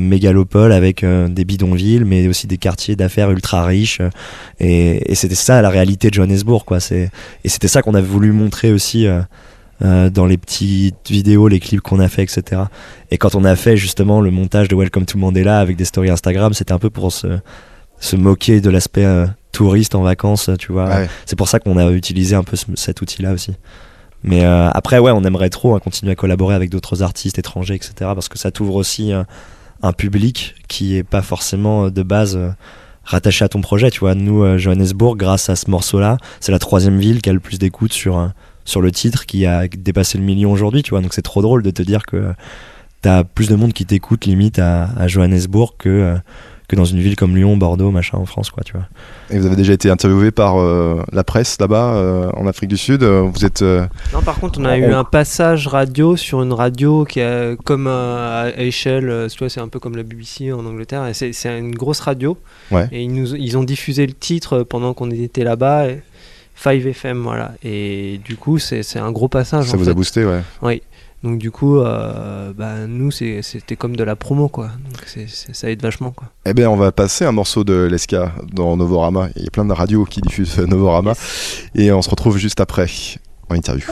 mégalopole 0.00 0.72
avec 0.72 1.04
euh, 1.04 1.28
des 1.28 1.44
bidonvilles 1.44 2.04
mais 2.04 2.26
aussi 2.28 2.46
des 2.46 2.58
quartiers 2.58 2.96
d'affaires 2.96 3.30
ultra 3.30 3.64
riches 3.64 4.00
euh, 4.00 4.10
et, 4.58 5.12
et 5.12 5.14
c'était 5.14 5.34
ça 5.34 5.62
la 5.62 5.70
réalité 5.70 6.08
de 6.10 6.14
Johannesburg 6.14 6.64
quoi 6.64 6.80
c'est 6.80 7.10
et 7.44 7.48
c'était 7.48 7.68
ça 7.68 7.80
qu'on 7.82 7.94
a 7.94 8.00
voulu 8.00 8.32
montrer 8.32 8.72
aussi 8.72 9.06
euh, 9.06 9.20
euh, 9.82 10.10
dans 10.10 10.26
les 10.26 10.36
petites 10.36 11.08
vidéos, 11.10 11.48
les 11.48 11.58
clips 11.58 11.80
qu'on 11.80 12.00
a 12.00 12.08
fait, 12.08 12.22
etc. 12.24 12.64
Et 13.10 13.16
quand 13.16 13.34
on 13.34 13.44
a 13.44 13.56
fait 13.56 13.78
justement 13.78 14.20
le 14.20 14.30
montage 14.30 14.68
de 14.68 14.76
Welcome 14.76 15.06
to 15.06 15.16
Mandela 15.16 15.58
avec 15.58 15.78
des 15.78 15.86
stories 15.86 16.10
Instagram, 16.10 16.52
c'était 16.52 16.72
un 16.72 16.78
peu 16.78 16.90
pour 16.90 17.10
se, 17.12 17.38
se 17.98 18.14
moquer 18.14 18.60
de 18.60 18.68
l'aspect 18.68 19.06
euh, 19.06 19.26
touriste 19.52 19.94
en 19.94 20.02
vacances, 20.02 20.50
tu 20.58 20.70
vois. 20.72 20.86
Ouais. 20.86 21.08
C'est 21.24 21.34
pour 21.36 21.48
ça 21.48 21.60
qu'on 21.60 21.78
a 21.78 21.90
utilisé 21.92 22.36
un 22.36 22.42
peu 22.44 22.56
ce- 22.58 22.66
cet 22.74 23.00
outil-là 23.00 23.32
aussi. 23.32 23.52
Mais 24.22 24.44
euh, 24.44 24.68
après, 24.68 24.98
ouais, 24.98 25.12
on 25.12 25.24
aimerait 25.24 25.48
trop 25.48 25.74
hein, 25.74 25.80
continuer 25.82 26.12
à 26.12 26.14
collaborer 26.14 26.54
avec 26.54 26.68
d'autres 26.68 27.02
artistes 27.02 27.38
étrangers, 27.38 27.76
etc. 27.76 27.92
Parce 28.00 28.28
que 28.28 28.38
ça 28.38 28.50
t'ouvre 28.50 28.74
aussi 28.74 29.14
euh, 29.14 29.22
un 29.82 29.92
public 29.92 30.54
qui 30.68 30.96
est 30.96 31.02
pas 31.02 31.22
forcément 31.22 31.86
euh, 31.86 31.90
de 31.90 32.02
base 32.02 32.36
euh, 32.36 32.50
rattaché 33.04 33.44
à 33.44 33.48
ton 33.48 33.60
projet. 33.60 33.90
Tu 33.90 34.00
vois, 34.00 34.14
nous, 34.14 34.42
euh, 34.42 34.58
Johannesburg, 34.58 35.16
grâce 35.16 35.48
à 35.48 35.56
ce 35.56 35.70
morceau-là, 35.70 36.18
c'est 36.40 36.52
la 36.52 36.58
troisième 36.58 36.98
ville 36.98 37.22
qui 37.22 37.30
a 37.30 37.32
le 37.32 37.40
plus 37.40 37.58
d'écoute 37.58 37.92
sur, 37.92 38.30
sur 38.64 38.80
le 38.80 38.90
titre, 38.90 39.26
qui 39.26 39.46
a 39.46 39.68
dépassé 39.68 40.18
le 40.18 40.24
million 40.24 40.52
aujourd'hui. 40.52 40.82
Tu 40.82 40.90
vois, 40.90 41.00
donc 41.00 41.14
c'est 41.14 41.22
trop 41.22 41.42
drôle 41.42 41.62
de 41.62 41.70
te 41.70 41.82
dire 41.82 42.04
que 42.06 42.32
t'as 43.02 43.24
plus 43.24 43.48
de 43.48 43.56
monde 43.56 43.72
qui 43.72 43.86
t'écoute 43.86 44.26
limite 44.26 44.58
à, 44.58 45.08
Johannesburg 45.08 45.74
que 45.78 46.16
que 46.70 46.76
dans 46.76 46.84
une 46.84 47.00
ville 47.00 47.16
comme 47.16 47.36
Lyon, 47.36 47.56
Bordeaux, 47.56 47.90
machin 47.90 48.16
en 48.18 48.24
France, 48.26 48.50
quoi. 48.50 48.62
Tu 48.64 48.72
vois. 48.72 48.86
Et 49.30 49.38
vous 49.38 49.44
avez 49.46 49.56
déjà 49.56 49.72
été 49.72 49.90
interviewé 49.90 50.30
par 50.30 50.58
euh, 50.60 51.02
la 51.12 51.24
presse 51.24 51.58
là-bas, 51.60 51.94
euh, 51.94 52.30
en 52.36 52.46
Afrique 52.46 52.70
du 52.70 52.76
Sud. 52.76 53.02
Euh, 53.02 53.22
Vous 53.32 53.44
êtes. 53.44 53.62
euh, 53.62 53.86
Non, 54.14 54.22
par 54.22 54.38
contre, 54.38 54.60
on 54.60 54.64
a 54.64 54.72
On- 54.74 54.76
eu 54.76 54.92
un 54.92 55.04
passage 55.04 55.66
radio 55.66 56.16
sur 56.16 56.42
une 56.42 56.52
radio 56.52 57.04
qui 57.04 57.20
est 57.20 57.56
comme 57.64 57.86
euh, 57.88 58.50
à 58.56 58.60
échelle, 58.60 59.08
euh, 59.10 59.28
tu 59.28 59.38
vois, 59.40 59.48
c'est 59.48 59.60
un 59.60 59.68
peu 59.68 59.78
comme 59.80 59.96
la 59.96 60.02
BBC 60.04 60.52
en 60.52 60.64
Angleterre, 60.64 61.06
et 61.06 61.14
c'est 61.14 61.32
c'est 61.32 61.58
une 61.58 61.74
grosse 61.74 62.00
radio. 62.00 62.38
Ouais. 62.70 62.88
Et 62.92 63.02
ils, 63.02 63.12
nous, 63.12 63.34
ils 63.34 63.58
ont 63.58 63.64
diffusé 63.64 64.06
le 64.06 64.12
titre 64.12 64.62
pendant 64.62 64.94
qu'on 64.94 65.10
était 65.10 65.44
là-bas, 65.44 65.88
et 65.88 66.02
5FM, 66.62 67.22
voilà. 67.22 67.52
Et 67.64 68.20
du 68.24 68.36
coup, 68.36 68.58
c'est 68.58 68.82
c'est 68.82 68.98
un 68.98 69.10
gros 69.12 69.28
passage. 69.28 69.66
ça 69.66 69.74
en 69.74 69.78
vous 69.78 69.84
fait. 69.84 69.90
a 69.90 69.94
boosté, 69.94 70.24
ouais. 70.24 70.40
Oui. 70.62 70.82
Donc 71.22 71.38
du 71.38 71.50
coup, 71.50 71.78
euh, 71.78 72.52
bah, 72.56 72.86
nous, 72.86 73.10
c'était 73.10 73.76
comme 73.76 73.94
de 73.94 74.04
la 74.04 74.16
promo, 74.16 74.48
quoi. 74.48 74.68
Donc 74.68 75.24
ça 75.52 75.70
aide 75.70 75.82
vachement, 75.82 76.12
quoi. 76.12 76.28
Eh 76.46 76.54
bien, 76.54 76.70
on 76.70 76.76
va 76.76 76.92
passer 76.92 77.24
un 77.24 77.32
morceau 77.32 77.62
de 77.62 77.88
Leska 77.90 78.32
dans 78.52 78.76
Novorama. 78.76 79.28
Il 79.36 79.42
y 79.42 79.46
a 79.46 79.50
plein 79.50 79.66
de 79.66 79.72
radios 79.72 80.04
qui 80.04 80.20
diffusent 80.22 80.58
euh, 80.58 80.66
Novorama. 80.66 81.12
Et 81.74 81.92
on 81.92 82.00
se 82.00 82.08
retrouve 82.08 82.38
juste 82.38 82.60
après 82.60 82.86
en 83.50 83.54
interview. 83.54 83.86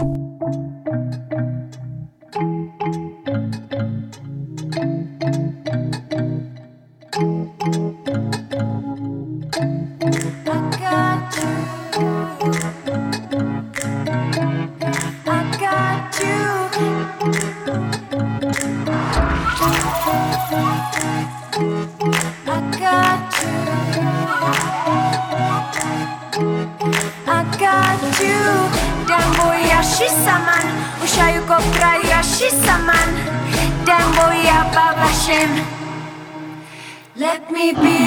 baby. 37.75 37.98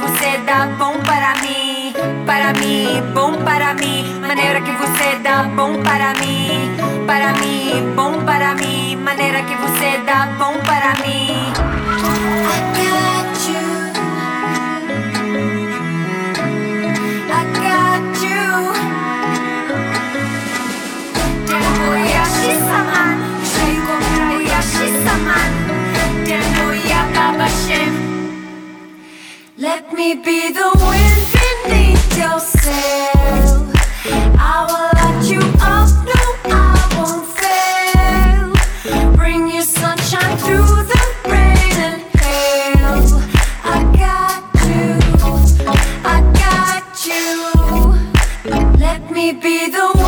você 0.00 0.38
dá 0.46 0.66
bom 0.78 0.98
para 1.00 1.34
mim, 1.42 1.92
para 2.26 2.52
mim, 2.54 3.02
bom 3.12 3.32
para 3.44 3.74
mim. 3.74 4.18
Maneira 4.20 4.60
que 4.60 4.72
você 4.72 5.16
dá 5.22 5.42
bom 5.42 5.82
para 5.82 6.14
mim, 6.14 6.76
para 7.06 7.32
mim, 7.34 7.92
bom 7.94 8.24
para 8.24 8.54
mim. 8.54 8.96
Maneira 8.96 9.42
que 9.42 9.54
você 9.56 9.98
dá 10.06 10.26
bom 10.38 10.54
para 10.64 10.94
mim. 11.04 11.52
I 12.52 12.60
got 12.76 13.48
you. 13.48 13.66
I 17.28 17.44
got 17.60 18.22
you. 18.24 18.48
Teruyashi 21.46 22.52
sama, 22.68 23.04
Shayugo 23.50 23.96
Teruyashi 24.14 24.88
sama, 25.04 25.38
Teruya 26.24 27.00
Baba 27.14 27.48
Shem. 27.48 27.99
Me 29.92 30.14
be 30.14 30.50
the 30.52 30.70
wind 30.88 31.20
beneath 31.36 32.16
your 32.16 32.40
sail. 32.40 33.70
I 34.38 34.64
will 34.68 34.90
light 34.98 35.22
you 35.30 35.40
up, 35.60 35.90
no, 36.08 36.20
I 36.50 36.78
won't 36.96 37.26
fail. 37.40 39.12
Bring 39.16 39.48
you 39.48 39.60
sunshine 39.60 40.38
through 40.38 40.64
the 40.92 41.02
rain 41.28 41.76
and 41.88 42.02
hail. 42.20 43.20
I 43.62 43.78
got 44.04 44.40
you, 44.70 44.88
I 46.06 46.16
got 46.44 46.84
you. 47.06 48.78
Let 48.78 49.10
me 49.10 49.32
be 49.32 49.68
the 49.68 49.99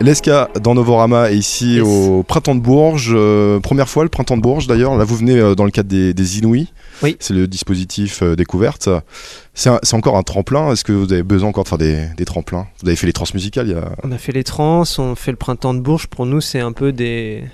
Leska 0.00 0.48
dans 0.62 0.74
Novorama 0.74 1.30
est 1.30 1.36
ici 1.36 1.74
Yes. 1.74 1.82
au 1.84 2.22
Printemps 2.22 2.54
de 2.54 2.60
Bourges. 2.60 3.12
euh, 3.14 3.60
première 3.60 3.88
fois 3.88 4.02
le 4.02 4.08
Printemps 4.08 4.38
de 4.38 4.42
Bourges 4.42 4.66
d'ailleurs. 4.66 4.96
Là 4.96 5.04
vous 5.04 5.14
venez 5.16 5.38
euh, 5.38 5.54
dans 5.54 5.64
le 5.66 5.70
cadre 5.70 5.90
des, 5.90 6.14
des 6.14 6.38
Inouïs. 6.38 6.68
Oui. 7.02 7.16
C'est 7.20 7.34
le 7.34 7.46
dispositif 7.46 8.22
euh, 8.22 8.34
découverte. 8.34 8.88
C'est 9.52 9.68
un- 9.68 9.78
c'est 9.82 9.94
encore 9.94 10.16
un 10.16 10.22
tremplin. 10.22 10.72
Est-ce 10.72 10.84
que 10.84 10.92
vous 10.92 11.12
avez 11.12 11.22
besoin 11.22 11.50
encore 11.50 11.64
de 11.64 11.68
faire 11.68 11.78
des, 11.78 12.06
des 12.16 12.24
tremplins? 12.24 12.66
Vous 12.82 12.88
avez 12.88 12.96
fait 12.96 13.06
les 13.06 13.12
il 13.12 13.68
y 13.68 13.74
a... 13.74 13.92
On 14.02 14.10
a 14.12 14.16
fait 14.18 14.32
les 14.32 14.42
trans, 14.44 14.84
on 14.98 15.14
fait 15.14 15.32
le 15.32 15.36
printemps 15.36 15.74
de 15.74 15.80
Bourges. 15.80 16.06
Pour 16.06 16.24
nous, 16.24 16.40
c'est 16.40 16.60
un 16.60 16.72
peu 16.72 16.92
des, 16.92 17.44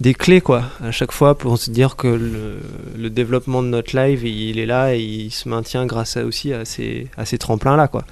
des 0.00 0.14
clés, 0.14 0.40
quoi. 0.40 0.62
À 0.84 0.92
chaque 0.92 1.10
fois, 1.12 1.36
pour 1.36 1.58
se 1.58 1.70
dire 1.72 1.96
que 1.96 2.06
le, 2.06 2.58
le 2.96 3.10
développement 3.10 3.62
de 3.64 3.68
notre 3.68 3.96
live, 3.96 4.24
il 4.24 4.60
est 4.60 4.66
là 4.66 4.94
et 4.94 5.00
il 5.00 5.30
se 5.32 5.48
maintient 5.48 5.86
grâce 5.86 6.16
à, 6.16 6.24
aussi 6.24 6.52
à 6.52 6.64
ces, 6.64 7.08
à 7.16 7.24
ces 7.26 7.38
tremplins-là, 7.38 7.88
quoi. 7.88 8.04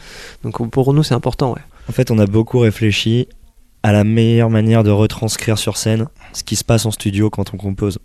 Donc 0.42 0.68
pour 0.70 0.92
nous, 0.94 1.04
c'est 1.04 1.14
important, 1.14 1.52
ouais. 1.52 1.62
En 1.88 1.92
fait, 1.92 2.10
on 2.10 2.18
a 2.18 2.26
beaucoup 2.26 2.58
réfléchi 2.58 3.28
à 3.82 3.92
la 3.92 4.04
meilleure 4.04 4.50
manière 4.50 4.82
de 4.84 4.90
retranscrire 4.90 5.58
sur 5.58 5.76
scène 5.76 6.06
ce 6.32 6.42
qui 6.44 6.56
se 6.56 6.64
passe 6.64 6.84
en 6.86 6.90
studio 6.90 7.30
quand 7.30 7.54
on 7.54 7.56
compose. 7.56 7.98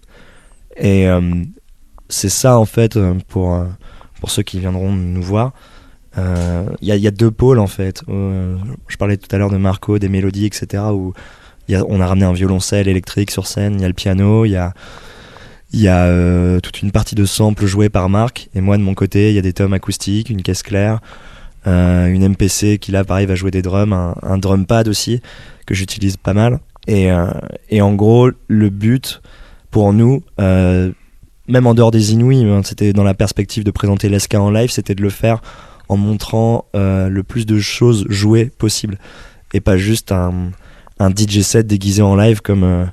Et 0.77 1.07
euh, 1.07 1.21
c'est 2.09 2.29
ça, 2.29 2.57
en 2.59 2.65
fait, 2.65 2.95
euh, 2.95 3.15
pour, 3.27 3.53
euh, 3.55 3.65
pour 4.19 4.29
ceux 4.31 4.43
qui 4.43 4.59
viendront 4.59 4.91
nous 4.91 5.21
voir. 5.23 5.51
Il 6.15 6.87
y, 6.87 6.91
a, 6.91 6.95
y 6.95 7.07
a 7.07 7.11
deux 7.11 7.31
pôles, 7.31 7.57
en 7.57 7.65
fait. 7.67 8.03
Je 8.07 8.97
parlais 8.99 9.17
tout 9.17 9.33
à 9.35 9.39
l'heure 9.39 9.49
de 9.49 9.57
Marco, 9.57 9.97
des 9.97 10.09
mélodies, 10.09 10.45
etc. 10.45 10.83
Où 10.91 11.13
y 11.67 11.73
a- 11.75 11.83
on 11.87 11.99
a 11.99 12.05
ramené 12.05 12.25
un 12.25 12.33
violoncelle 12.33 12.87
électrique 12.87 13.31
sur 13.31 13.47
scène, 13.47 13.75
il 13.75 13.81
y 13.81 13.85
a 13.85 13.87
le 13.87 13.95
piano, 13.95 14.45
il 14.45 14.51
y 14.51 14.55
a, 14.55 14.73
y 15.73 15.87
a 15.87 16.59
toute 16.61 16.83
une 16.83 16.91
partie 16.91 17.15
de 17.15 17.25
samples 17.25 17.65
joués 17.65 17.89
par 17.89 18.09
Marc. 18.09 18.47
Et 18.53 18.61
moi, 18.61 18.77
de 18.77 18.83
mon 18.83 18.93
côté, 18.93 19.29
il 19.31 19.35
y 19.35 19.39
a 19.39 19.41
des 19.41 19.53
tomes 19.53 19.73
acoustiques, 19.73 20.29
une 20.29 20.43
caisse 20.43 20.61
claire, 20.61 20.99
une 21.65 22.27
MPC 22.27 22.77
qui 22.79 22.91
là 22.91 23.03
pareil 23.03 23.25
va 23.25 23.35
jouer 23.35 23.51
des 23.51 23.61
drums, 23.61 23.93
un, 24.21 24.37
drum 24.37 24.65
pad 24.65 24.87
aussi 24.87 25.21
que 25.65 25.73
j'utilise 25.73 26.17
pas 26.17 26.33
mal. 26.33 26.59
Et, 26.87 27.11
euh, 27.11 27.27
et 27.69 27.81
en 27.81 27.93
gros, 27.93 28.29
le 28.47 28.69
but 28.69 29.21
pour 29.71 29.93
nous, 29.93 30.23
euh, 30.39 30.91
même 31.47 31.67
en 31.67 31.73
dehors 31.73 31.91
des 31.91 32.13
Inouïs, 32.13 32.43
hein, 32.43 32.61
c'était 32.63 32.93
dans 32.93 33.03
la 33.03 33.13
perspective 33.13 33.63
de 33.63 33.71
présenter 33.71 34.09
l'ESCA 34.09 34.41
en 34.41 34.51
live, 34.51 34.69
c'était 34.69 34.95
de 34.95 35.01
le 35.01 35.09
faire 35.09 35.41
en 35.89 35.97
montrant 35.97 36.65
euh, 36.75 37.09
le 37.09 37.23
plus 37.23 37.45
de 37.45 37.59
choses 37.59 38.05
jouées 38.09 38.45
possible 38.45 38.97
et 39.53 39.59
pas 39.59 39.77
juste 39.77 40.11
un, 40.11 40.51
un 40.99 41.09
DJ 41.09 41.41
set 41.41 41.67
déguisé 41.67 42.01
en 42.01 42.15
live 42.15 42.41
comme 42.41 42.63
euh, 42.63 42.85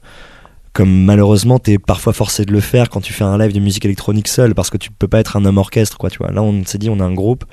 comme 0.73 1.05
malheureusement 1.05 1.59
t'es 1.59 1.79
parfois 1.79 2.13
forcé 2.13 2.45
de 2.45 2.53
le 2.53 2.61
faire 2.61 2.91
quand 2.91 3.01
tu 3.01 3.13
fais 3.13 3.25
un 3.25 3.39
live 3.39 3.53
de 3.53 3.61
musique 3.61 3.85
électronique 3.85 4.29
seul 4.29 4.55
parce 4.55 4.71
que 4.71 4.77
tu 4.77 4.91
peux 4.91 5.09
pas 5.09 5.21
être 5.21 5.37
un 5.37 5.45
homme 5.45 5.59
orchestre 5.59 5.99
quoi 5.99 6.11
tu 6.11 6.19
vois 6.19 6.31
là 6.31 6.43
on 6.43 6.65
s'est 6.65 6.79
dit 6.79 6.91
on 6.91 7.01
a 7.01 7.05
un 7.05 7.15
groupe 7.15 7.45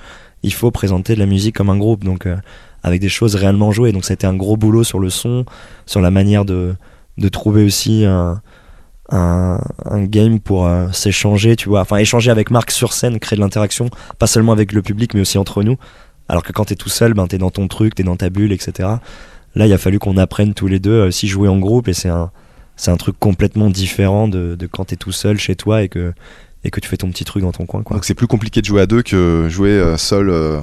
il 0.43 0.53
faut 0.53 0.71
présenter 0.71 1.15
de 1.15 1.19
la 1.19 1.25
musique 1.25 1.55
comme 1.55 1.69
un 1.69 1.77
groupe 1.77 2.03
donc 2.03 2.25
euh, 2.25 2.37
avec 2.83 3.01
des 3.01 3.09
choses 3.09 3.35
réellement 3.35 3.71
jouées. 3.71 3.91
Donc 3.91 4.05
ça 4.05 4.13
a 4.13 4.15
été 4.15 4.27
un 4.27 4.35
gros 4.35 4.57
boulot 4.57 4.83
sur 4.83 4.99
le 4.99 5.09
son 5.09 5.45
sur 5.85 6.01
la 6.01 6.11
manière 6.11 6.45
de 6.45 6.75
de 7.17 7.29
trouver 7.29 7.63
aussi 7.63 8.05
un 8.05 8.41
un, 9.09 9.59
game 10.03 10.39
pour 10.39 10.67
euh, 10.67 10.91
s'échanger 10.91 11.55
tu 11.55 11.69
vois. 11.69 11.81
Enfin 11.81 11.97
échanger 11.97 12.29
avec 12.31 12.51
Marc 12.51 12.71
sur 12.71 12.93
scène 12.93 13.19
créer 13.19 13.37
de 13.37 13.41
l'interaction 13.41 13.89
pas 14.19 14.27
seulement 14.27 14.51
avec 14.51 14.71
le 14.71 14.81
public 14.81 15.13
mais 15.13 15.21
aussi 15.21 15.37
entre 15.37 15.63
nous. 15.63 15.77
Alors 16.29 16.43
que 16.43 16.51
quand 16.51 16.65
t'es 16.65 16.75
tout 16.75 16.89
seul 16.89 17.13
ben 17.13 17.27
t'es 17.27 17.37
dans 17.37 17.51
ton 17.51 17.67
truc 17.67 17.95
t'es 17.95 18.03
dans 18.03 18.17
ta 18.17 18.29
bulle 18.29 18.51
etc 18.51 18.89
là 19.55 19.65
il 19.65 19.73
a 19.73 19.77
fallu 19.77 19.97
qu'on 19.97 20.17
apprenne 20.17 20.53
tous 20.53 20.67
les 20.67 20.79
deux 20.79 20.91
euh, 20.91 21.11
si 21.11 21.27
jouer 21.27 21.47
en 21.47 21.57
groupe 21.57 21.87
et 21.87 21.93
c'est 21.93 22.09
un 22.09 22.31
c'est 22.75 22.91
un 22.91 22.97
truc 22.97 23.17
complètement 23.17 23.69
différent 23.69 24.27
de, 24.27 24.55
de 24.55 24.67
quand 24.67 24.85
t'es 24.85 24.97
tout 24.97 25.11
seul 25.11 25.39
chez 25.39 25.55
toi 25.55 25.81
et 25.81 25.89
que 25.89 26.13
et 26.63 26.71
que 26.71 26.79
tu 26.79 26.87
fais 26.87 26.97
ton 26.97 27.09
petit 27.09 27.23
truc 27.23 27.43
dans 27.43 27.51
ton 27.51 27.65
coin 27.65 27.83
quoi 27.83 27.95
Donc 27.95 28.05
c'est 28.05 28.13
plus 28.13 28.27
compliqué 28.27 28.61
de 28.61 28.65
jouer 28.65 28.81
à 28.81 28.85
deux 28.85 29.03
que 29.03 29.47
jouer 29.49 29.69
euh, 29.69 29.97
seul 29.97 30.29
euh, 30.29 30.59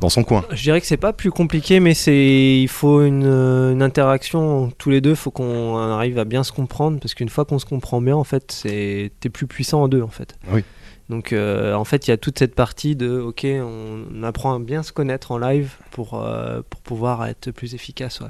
dans 0.00 0.08
son 0.08 0.22
coin. 0.22 0.44
Je 0.52 0.62
dirais 0.62 0.80
que 0.80 0.86
c'est 0.86 0.96
pas 0.96 1.12
plus 1.12 1.30
compliqué, 1.30 1.80
mais 1.80 1.94
c'est 1.94 2.60
il 2.60 2.68
faut 2.68 3.02
une, 3.02 3.24
euh, 3.24 3.72
une 3.72 3.82
interaction 3.82 4.70
tous 4.78 4.90
les 4.90 5.00
deux. 5.00 5.14
faut 5.14 5.30
qu'on 5.30 5.76
arrive 5.76 6.18
à 6.18 6.24
bien 6.24 6.44
se 6.44 6.52
comprendre 6.52 7.00
parce 7.00 7.14
qu'une 7.14 7.28
fois 7.28 7.44
qu'on 7.44 7.58
se 7.58 7.66
comprend 7.66 8.00
bien, 8.00 8.16
en 8.16 8.24
fait, 8.24 8.52
c'est 8.52 9.12
t'es 9.20 9.30
plus 9.30 9.46
puissant 9.46 9.82
en 9.82 9.88
deux, 9.88 10.02
en 10.02 10.08
fait. 10.08 10.36
Oui. 10.52 10.62
Donc 11.10 11.32
euh, 11.32 11.74
en 11.74 11.84
fait, 11.84 12.06
il 12.06 12.12
y 12.12 12.14
a 12.14 12.16
toute 12.16 12.38
cette 12.38 12.54
partie 12.54 12.94
de 12.94 13.18
ok, 13.18 13.44
on 13.44 14.22
apprend 14.22 14.54
à 14.54 14.58
bien 14.60 14.84
se 14.84 14.92
connaître 14.92 15.32
en 15.32 15.38
live 15.38 15.74
pour 15.90 16.14
euh, 16.14 16.62
pour 16.70 16.80
pouvoir 16.82 17.26
être 17.26 17.50
plus 17.50 17.74
efficace. 17.74 18.20
Ouais. 18.20 18.28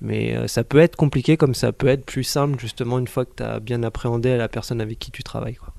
Mais 0.00 0.36
euh, 0.36 0.46
ça 0.46 0.62
peut 0.62 0.78
être 0.78 0.94
compliqué 0.94 1.36
comme 1.36 1.54
ça 1.54 1.72
peut 1.72 1.88
être 1.88 2.06
plus 2.06 2.22
simple 2.22 2.60
justement 2.60 3.00
une 3.00 3.08
fois 3.08 3.24
que 3.24 3.32
tu 3.38 3.42
as 3.42 3.58
bien 3.58 3.82
appréhendé 3.82 4.36
la 4.36 4.48
personne 4.48 4.80
avec 4.80 5.00
qui 5.00 5.10
tu 5.10 5.24
travailles. 5.24 5.56
Quoi. 5.56 5.71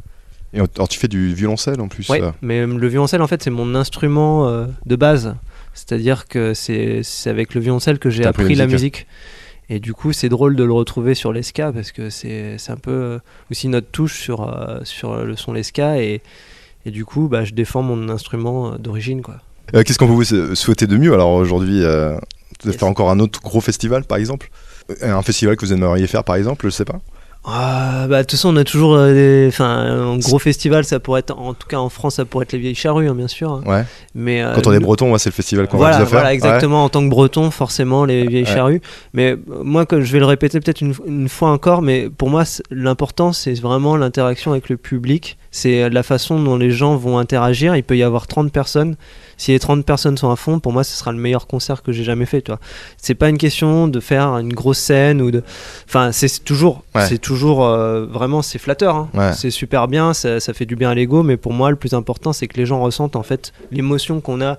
Et 0.54 0.60
alors 0.60 0.88
tu 0.88 1.00
fais 1.00 1.08
du 1.08 1.34
violoncelle 1.34 1.82
en 1.82 1.88
plus. 1.88 2.08
Euh. 2.12 2.32
mais 2.42 2.60
euh, 2.62 2.68
le 2.68 2.88
violoncelle, 2.88 3.22
en 3.22 3.28
fait, 3.28 3.42
c'est 3.44 3.50
mon 3.50 3.74
instrument 3.76 4.48
euh, 4.48 4.66
de 4.86 4.96
base. 4.96 5.36
C'est-à-dire 5.74 6.28
que 6.28 6.54
c'est 6.54 7.02
avec 7.26 7.56
le 7.56 7.62
violoncelle 7.62 7.98
que 8.00 8.10
j'ai 8.12 8.26
appris 8.26 8.44
appris 8.44 8.56
la 8.56 8.68
musique. 8.68 9.08
Et 9.70 9.80
du 9.80 9.94
coup, 9.94 10.12
c'est 10.14 10.30
drôle 10.30 10.56
de 10.56 10.64
le 10.64 10.74
retrouver 10.74 11.16
sur 11.16 11.34
l'esca 11.34 11.72
parce 11.72 11.92
que 11.92 12.10
c'est 12.10 12.58
un 12.70 12.76
peu 12.78 12.92
euh, 12.92 13.20
aussi 13.50 13.68
notre 13.70 13.88
touche 13.88 14.20
sur, 14.22 14.48
euh, 14.48 14.82
sur 14.84 15.24
le 15.24 15.36
son 15.36 15.54
l'esca. 15.54 16.00
Et, 16.02 16.22
et 16.86 16.92
du 16.92 17.06
coup, 17.06 17.28
bah, 17.30 17.44
je 17.46 17.54
défends 17.54 17.82
mon 17.82 18.10
instrument 18.10 18.76
d'origine. 18.78 19.22
quoi. 19.24 19.36
Euh, 19.74 19.82
Qu'est-ce 19.84 19.98
qu'on 19.98 20.06
peut 20.08 20.14
vous 20.14 20.24
sou- 20.26 20.54
souhaiter 20.56 20.86
de 20.86 20.98
mieux 20.98 21.14
alors 21.14 21.32
aujourd'hui 21.32 21.80
De 21.80 22.20
Yes. 22.66 22.76
faire 22.78 22.88
encore 22.88 23.10
un 23.10 23.20
autre 23.20 23.42
gros 23.42 23.60
festival 23.62 24.04
par 24.06 24.18
exemple? 24.20 24.50
Un 25.02 25.22
festival 25.24 25.56
que 25.58 25.66
vous 25.66 25.74
aimeriez 25.74 26.06
faire 26.08 26.24
par 26.24 26.36
exemple, 26.36 26.66
je 26.66 26.70
sais 26.70 26.86
pas? 26.86 27.00
Ah, 27.46 28.06
bah, 28.10 28.20
de 28.20 28.22
toute 28.24 28.32
façon, 28.32 28.54
on 28.54 28.58
a 28.58 28.64
toujours 28.64 28.96
euh, 28.96 29.14
des. 29.14 29.48
Enfin, 29.50 29.66
un 29.68 30.18
gros 30.18 30.40
festival, 30.40 30.86
ça 30.86 31.02
pourrait 31.02 31.20
être. 31.20 31.38
En 31.38 31.54
tout 31.54 31.68
cas, 31.68 31.78
en 31.78 31.90
France, 31.90 32.16
ça 32.16 32.24
pourrait 32.26 32.44
être 32.44 32.54
les 32.54 32.60
Vieilles 32.60 32.74
Charrues, 32.76 33.10
hein, 33.10 33.16
bien 33.16 33.28
sûr. 33.28 33.52
hein. 33.52 33.62
Ouais. 33.66 33.84
Mais, 34.16 34.42
euh, 34.42 34.54
Quand 34.56 34.66
on 34.68 34.72
est 34.72 34.80
breton, 34.80 35.12
ouais, 35.12 35.20
c'est 35.20 35.30
le 35.30 35.34
festival 35.34 35.68
qu'on 35.68 35.78
va 35.78 35.92
faire. 35.92 36.06
voilà, 36.06 36.34
exactement. 36.34 36.86
En 36.86 36.90
tant 36.90 37.04
que 37.04 37.10
breton, 37.10 37.52
forcément, 37.52 38.06
les 38.06 38.26
vieilles 38.28 38.46
Ouais. 38.46 38.54
charrues. 38.54 38.82
Mais 39.14 39.32
euh, 39.34 39.38
moi, 39.64 39.86
je 39.92 39.98
vais 40.14 40.20
le 40.20 40.26
répéter 40.26 40.60
peut-être 40.62 40.80
une, 40.80 40.94
une 41.06 41.28
fois 41.28 41.50
encore, 41.50 41.82
mais 41.82 42.10
pour 42.10 42.30
moi, 42.30 42.46
c'est- 42.46 42.64
l'important, 42.72 43.34
c'est 43.34 43.60
vraiment 43.60 43.98
l'interaction 43.98 44.52
avec 44.52 44.70
le 44.70 44.78
public. 44.78 45.38
C'est 45.52 45.90
la 45.90 46.02
façon 46.04 46.42
dont 46.42 46.56
les 46.56 46.72
gens 46.72 46.96
vont 46.96 47.18
interagir. 47.18 47.76
Il 47.76 47.84
peut 47.84 47.98
y 47.98 48.04
avoir 48.04 48.26
30 48.28 48.52
personnes. 48.54 48.96
Si 49.38 49.52
les 49.52 49.60
30 49.60 49.86
personnes 49.86 50.18
sont 50.18 50.30
à 50.30 50.36
fond, 50.36 50.60
pour 50.60 50.74
moi, 50.74 50.84
ce 50.84 50.96
sera 50.96 51.12
le 51.12 51.18
meilleur 51.18 51.48
concert 51.48 51.82
que 51.84 51.92
j'ai 51.92 52.04
jamais 52.04 52.26
fait. 52.26 52.42
Tu 52.42 52.52
vois. 52.52 52.60
C'est 52.98 53.16
pas 53.16 53.30
une 53.30 53.38
question 53.38 53.88
de 53.88 54.00
faire 54.00 54.28
une 54.38 54.54
grosse 54.54 54.80
scène 54.80 55.22
ou 55.22 55.32
de. 55.32 55.44
Enfin, 55.88 56.12
c'est 56.12 56.44
toujours, 56.44 56.84
Ouais. 56.96 57.06
c'est 57.08 57.18
toujours 57.18 57.66
euh, 57.66 58.06
vraiment, 58.06 58.42
c'est 58.42 58.60
flatteur. 58.60 58.96
hein. 58.96 59.10
Ouais. 59.14 59.34
C'est 59.34 59.52
super 59.52 59.88
bien, 59.88 60.14
ça, 60.14 60.40
ça 60.40 60.54
fait 60.54 60.66
du 60.66 60.76
bien 60.76 60.90
à 60.92 60.96
l'ego. 60.96 61.24
Mais 61.24 61.38
pour 61.38 61.54
moi, 61.54 61.70
le 61.70 61.76
plus 61.76 61.94
important, 61.94 62.34
c'est 62.34 62.48
que 62.48 62.58
les 62.58 62.66
gens 62.66 62.82
ressentent 62.82 63.16
en 63.16 63.24
fait 63.24 63.54
l'émotion 63.72 64.22
qu'on 64.22 64.42
a 64.42 64.58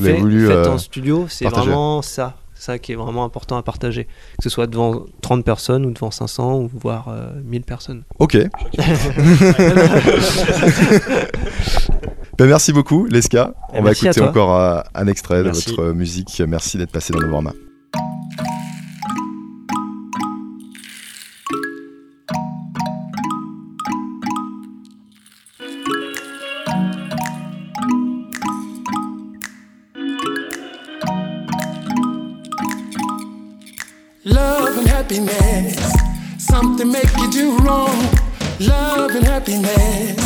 fait, 0.00 0.14
voulu, 0.14 0.46
faite 0.46 0.56
euh, 0.56 0.72
en 0.74 0.78
studio. 0.78 1.26
C'est 1.28 1.46
vraiment 1.46 2.02
ça, 2.02 2.34
ça 2.54 2.78
qui 2.78 2.92
est 2.92 2.96
vraiment 2.96 3.24
important 3.24 3.56
à 3.56 3.62
partager. 3.62 4.04
Que 4.04 4.44
ce 4.44 4.50
soit 4.50 4.66
devant 4.66 5.04
30 5.22 5.44
personnes 5.44 5.86
ou 5.86 5.90
devant 5.90 6.10
500 6.10 6.58
ou 6.58 6.70
voire 6.80 7.06
euh, 7.08 7.30
1000 7.44 7.62
personnes. 7.62 8.02
Ok. 8.18 8.36
Ben, 12.38 12.46
merci 12.46 12.72
beaucoup, 12.72 13.06
Leska. 13.06 13.52
On 13.70 13.74
Eh, 13.74 13.78
va 13.78 13.82
merci 13.84 14.06
à 14.06 14.10
écouter 14.12 14.26
encore 14.26 14.54
euh, 14.56 14.80
un 14.94 15.06
extrait 15.08 15.42
Merci. 15.42 15.70
de 15.70 15.76
votre 15.76 15.92
musique. 15.92 16.40
Merci 16.46 16.78
d'être 16.78 16.92
passé 16.92 17.12
dans 17.12 17.18
le 17.18 17.28
format. 17.28 17.52
Love 34.24 34.78
and 34.78 34.88
happiness, 34.88 35.76
something 36.38 36.90
make 36.90 37.10
you 37.18 37.30
do 37.30 37.56
wrong. 37.58 37.96
Love 38.60 39.14
and 39.14 39.24
happiness, 39.24 40.18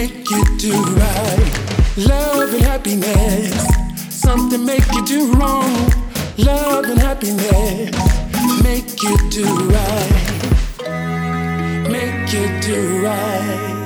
make 0.00 0.30
you 0.30 0.42
do 0.56 0.72
right. 0.72 1.50
Love 1.98 2.54
and 2.54 2.62
happiness, 2.62 3.52
something 4.08 4.64
make 4.64 4.86
you 4.92 5.04
do 5.04 5.32
wrong. 5.32 5.92
Love 6.38 6.86
and 6.86 6.98
happiness, 6.98 7.90
make 8.62 9.02
you 9.02 9.14
do 9.28 9.44
right. 9.76 10.30
Make 11.90 12.32
you 12.32 12.46
do 12.62 13.04
right. 13.04 13.79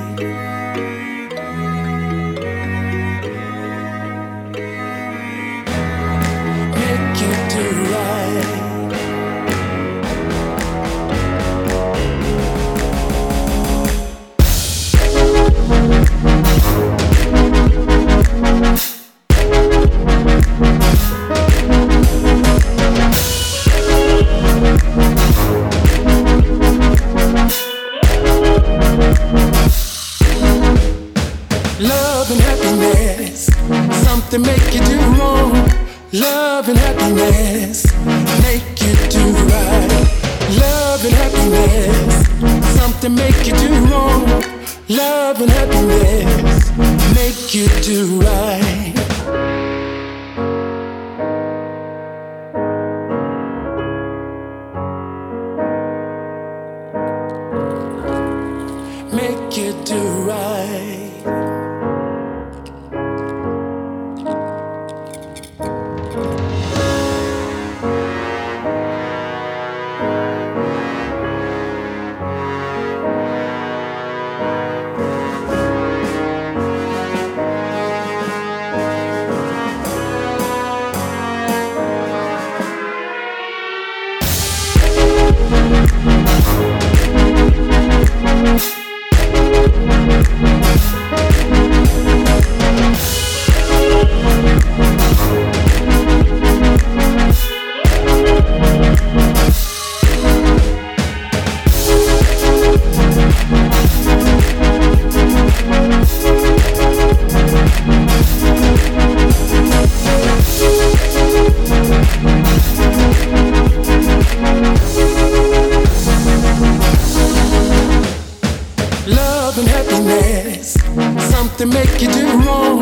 Make 121.75 122.01
you 122.01 122.09
do 122.11 122.25
wrong. 122.43 122.79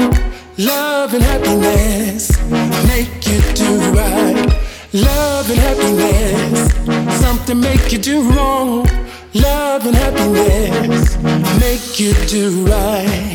Love 0.57 1.13
and 1.15 1.23
happiness, 1.23 2.23
make 2.87 3.13
you 3.27 3.39
do 3.61 3.69
right. 3.91 4.45
Love 4.93 5.49
and 5.49 5.59
happiness, 5.67 6.59
something 7.19 7.59
make 7.59 7.91
you 7.91 7.97
do 7.97 8.21
wrong. 8.31 8.87
Love 9.33 9.85
and 9.87 9.95
happiness, 9.95 11.17
make 11.59 11.99
you 11.99 12.13
do 12.27 12.65
right. 12.67 13.32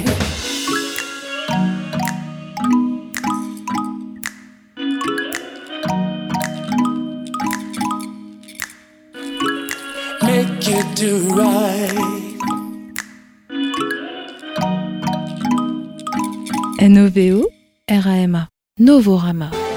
Novorama. 18.98 19.67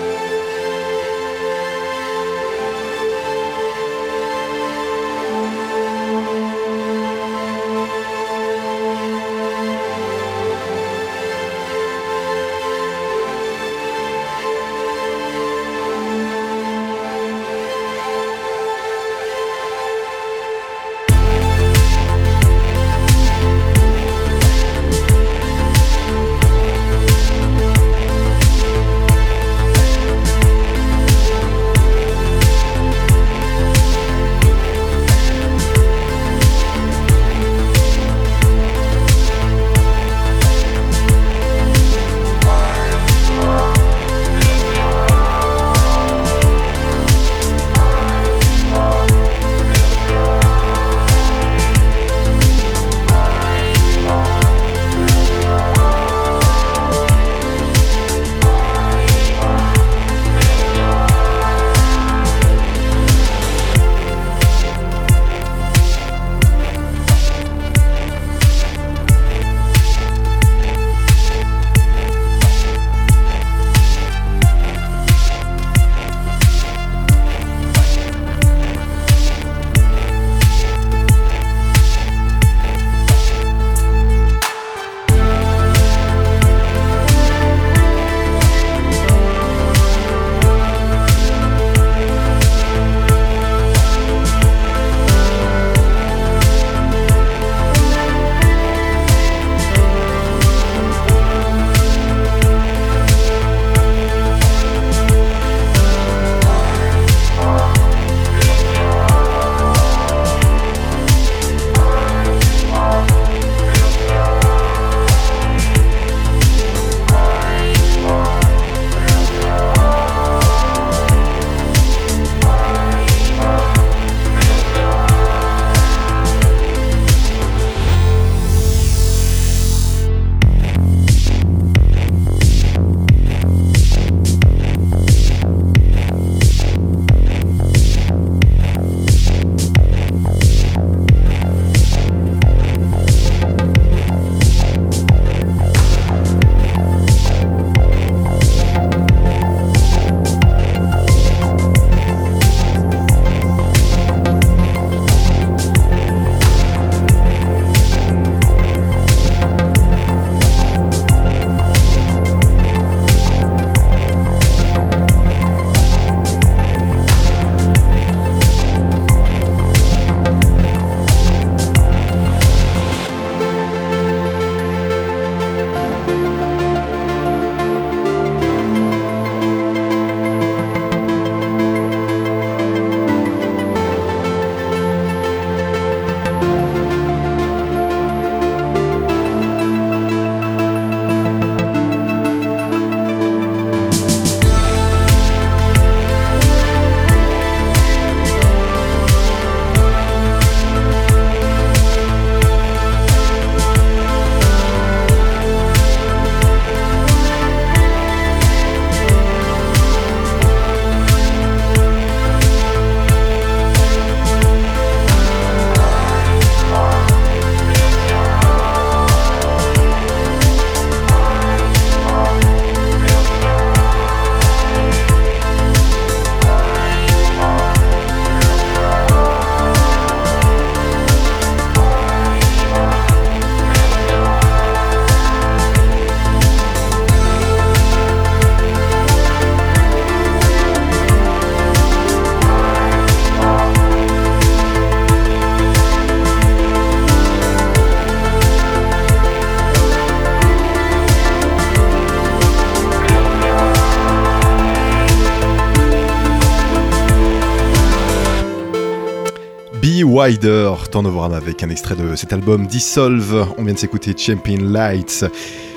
Wider 260.21 260.71
Novorama 261.01 261.37
avec 261.37 261.63
un 261.63 261.69
extrait 261.71 261.95
de 261.95 262.15
cet 262.15 262.31
album 262.31 262.67
Dissolve. 262.67 263.47
On 263.57 263.63
vient 263.63 263.73
de 263.73 263.79
s'écouter 263.79 264.15
Champion 264.15 264.59
Lights. 264.61 265.25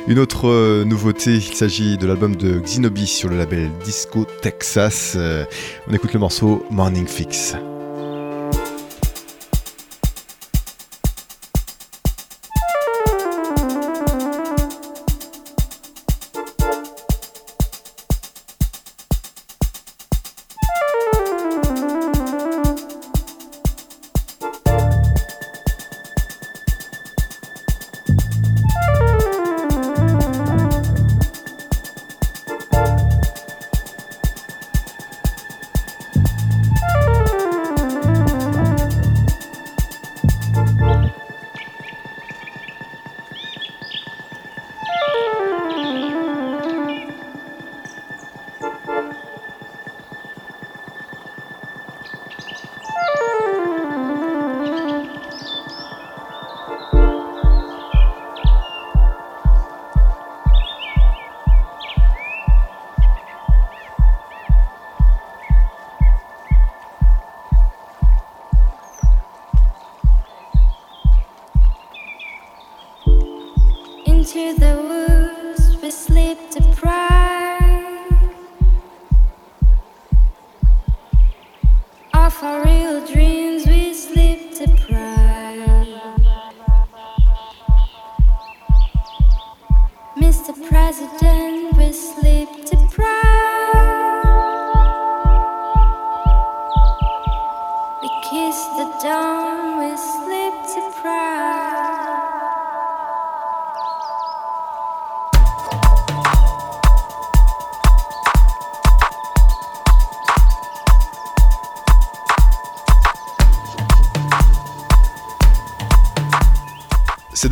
Une 0.06 0.18
autre 0.18 0.48
euh, 0.48 0.84
nouveauté, 0.84 1.36
il 1.36 1.54
s'agit 1.54 1.96
de 1.96 2.06
l'album 2.06 2.36
de 2.36 2.58
Xinobi 2.58 3.06
sur 3.06 3.30
le 3.30 3.38
label 3.38 3.70
Disco 3.86 4.26
Texas. 4.42 5.14
Euh, 5.16 5.46
on 5.88 5.94
écoute 5.94 6.12
le 6.12 6.20
morceau 6.20 6.62
Morning 6.70 7.06
Fix. 7.06 7.56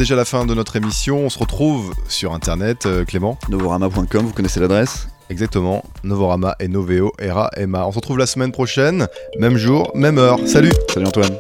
Déjà 0.03 0.17
la 0.17 0.25
fin 0.25 0.47
de 0.47 0.55
notre 0.55 0.75
émission. 0.75 1.19
On 1.19 1.31
se 1.31 1.39
retrouve 1.39 1.95
sur 2.09 2.35
internet, 2.35 2.87
euh, 2.87 3.05
Clément. 3.05 3.39
Novorama.com, 3.49 4.27
vous 4.27 4.33
connaissez 4.33 4.59
l'adresse 4.59 5.07
Exactement. 5.31 5.85
Novorama 6.03 6.57
et 6.59 6.67
Noveo, 6.67 7.13
Era, 7.21 7.51
Emma. 7.57 7.87
On 7.87 7.93
se 7.93 7.97
retrouve 7.99 8.19
la 8.19 8.27
semaine 8.27 8.51
prochaine, 8.51 9.07
même 9.39 9.57
jour, 9.57 9.93
même 9.95 10.19
heure. 10.19 10.41
Salut 10.45 10.73
Salut 10.93 11.07
Antoine. 11.07 11.39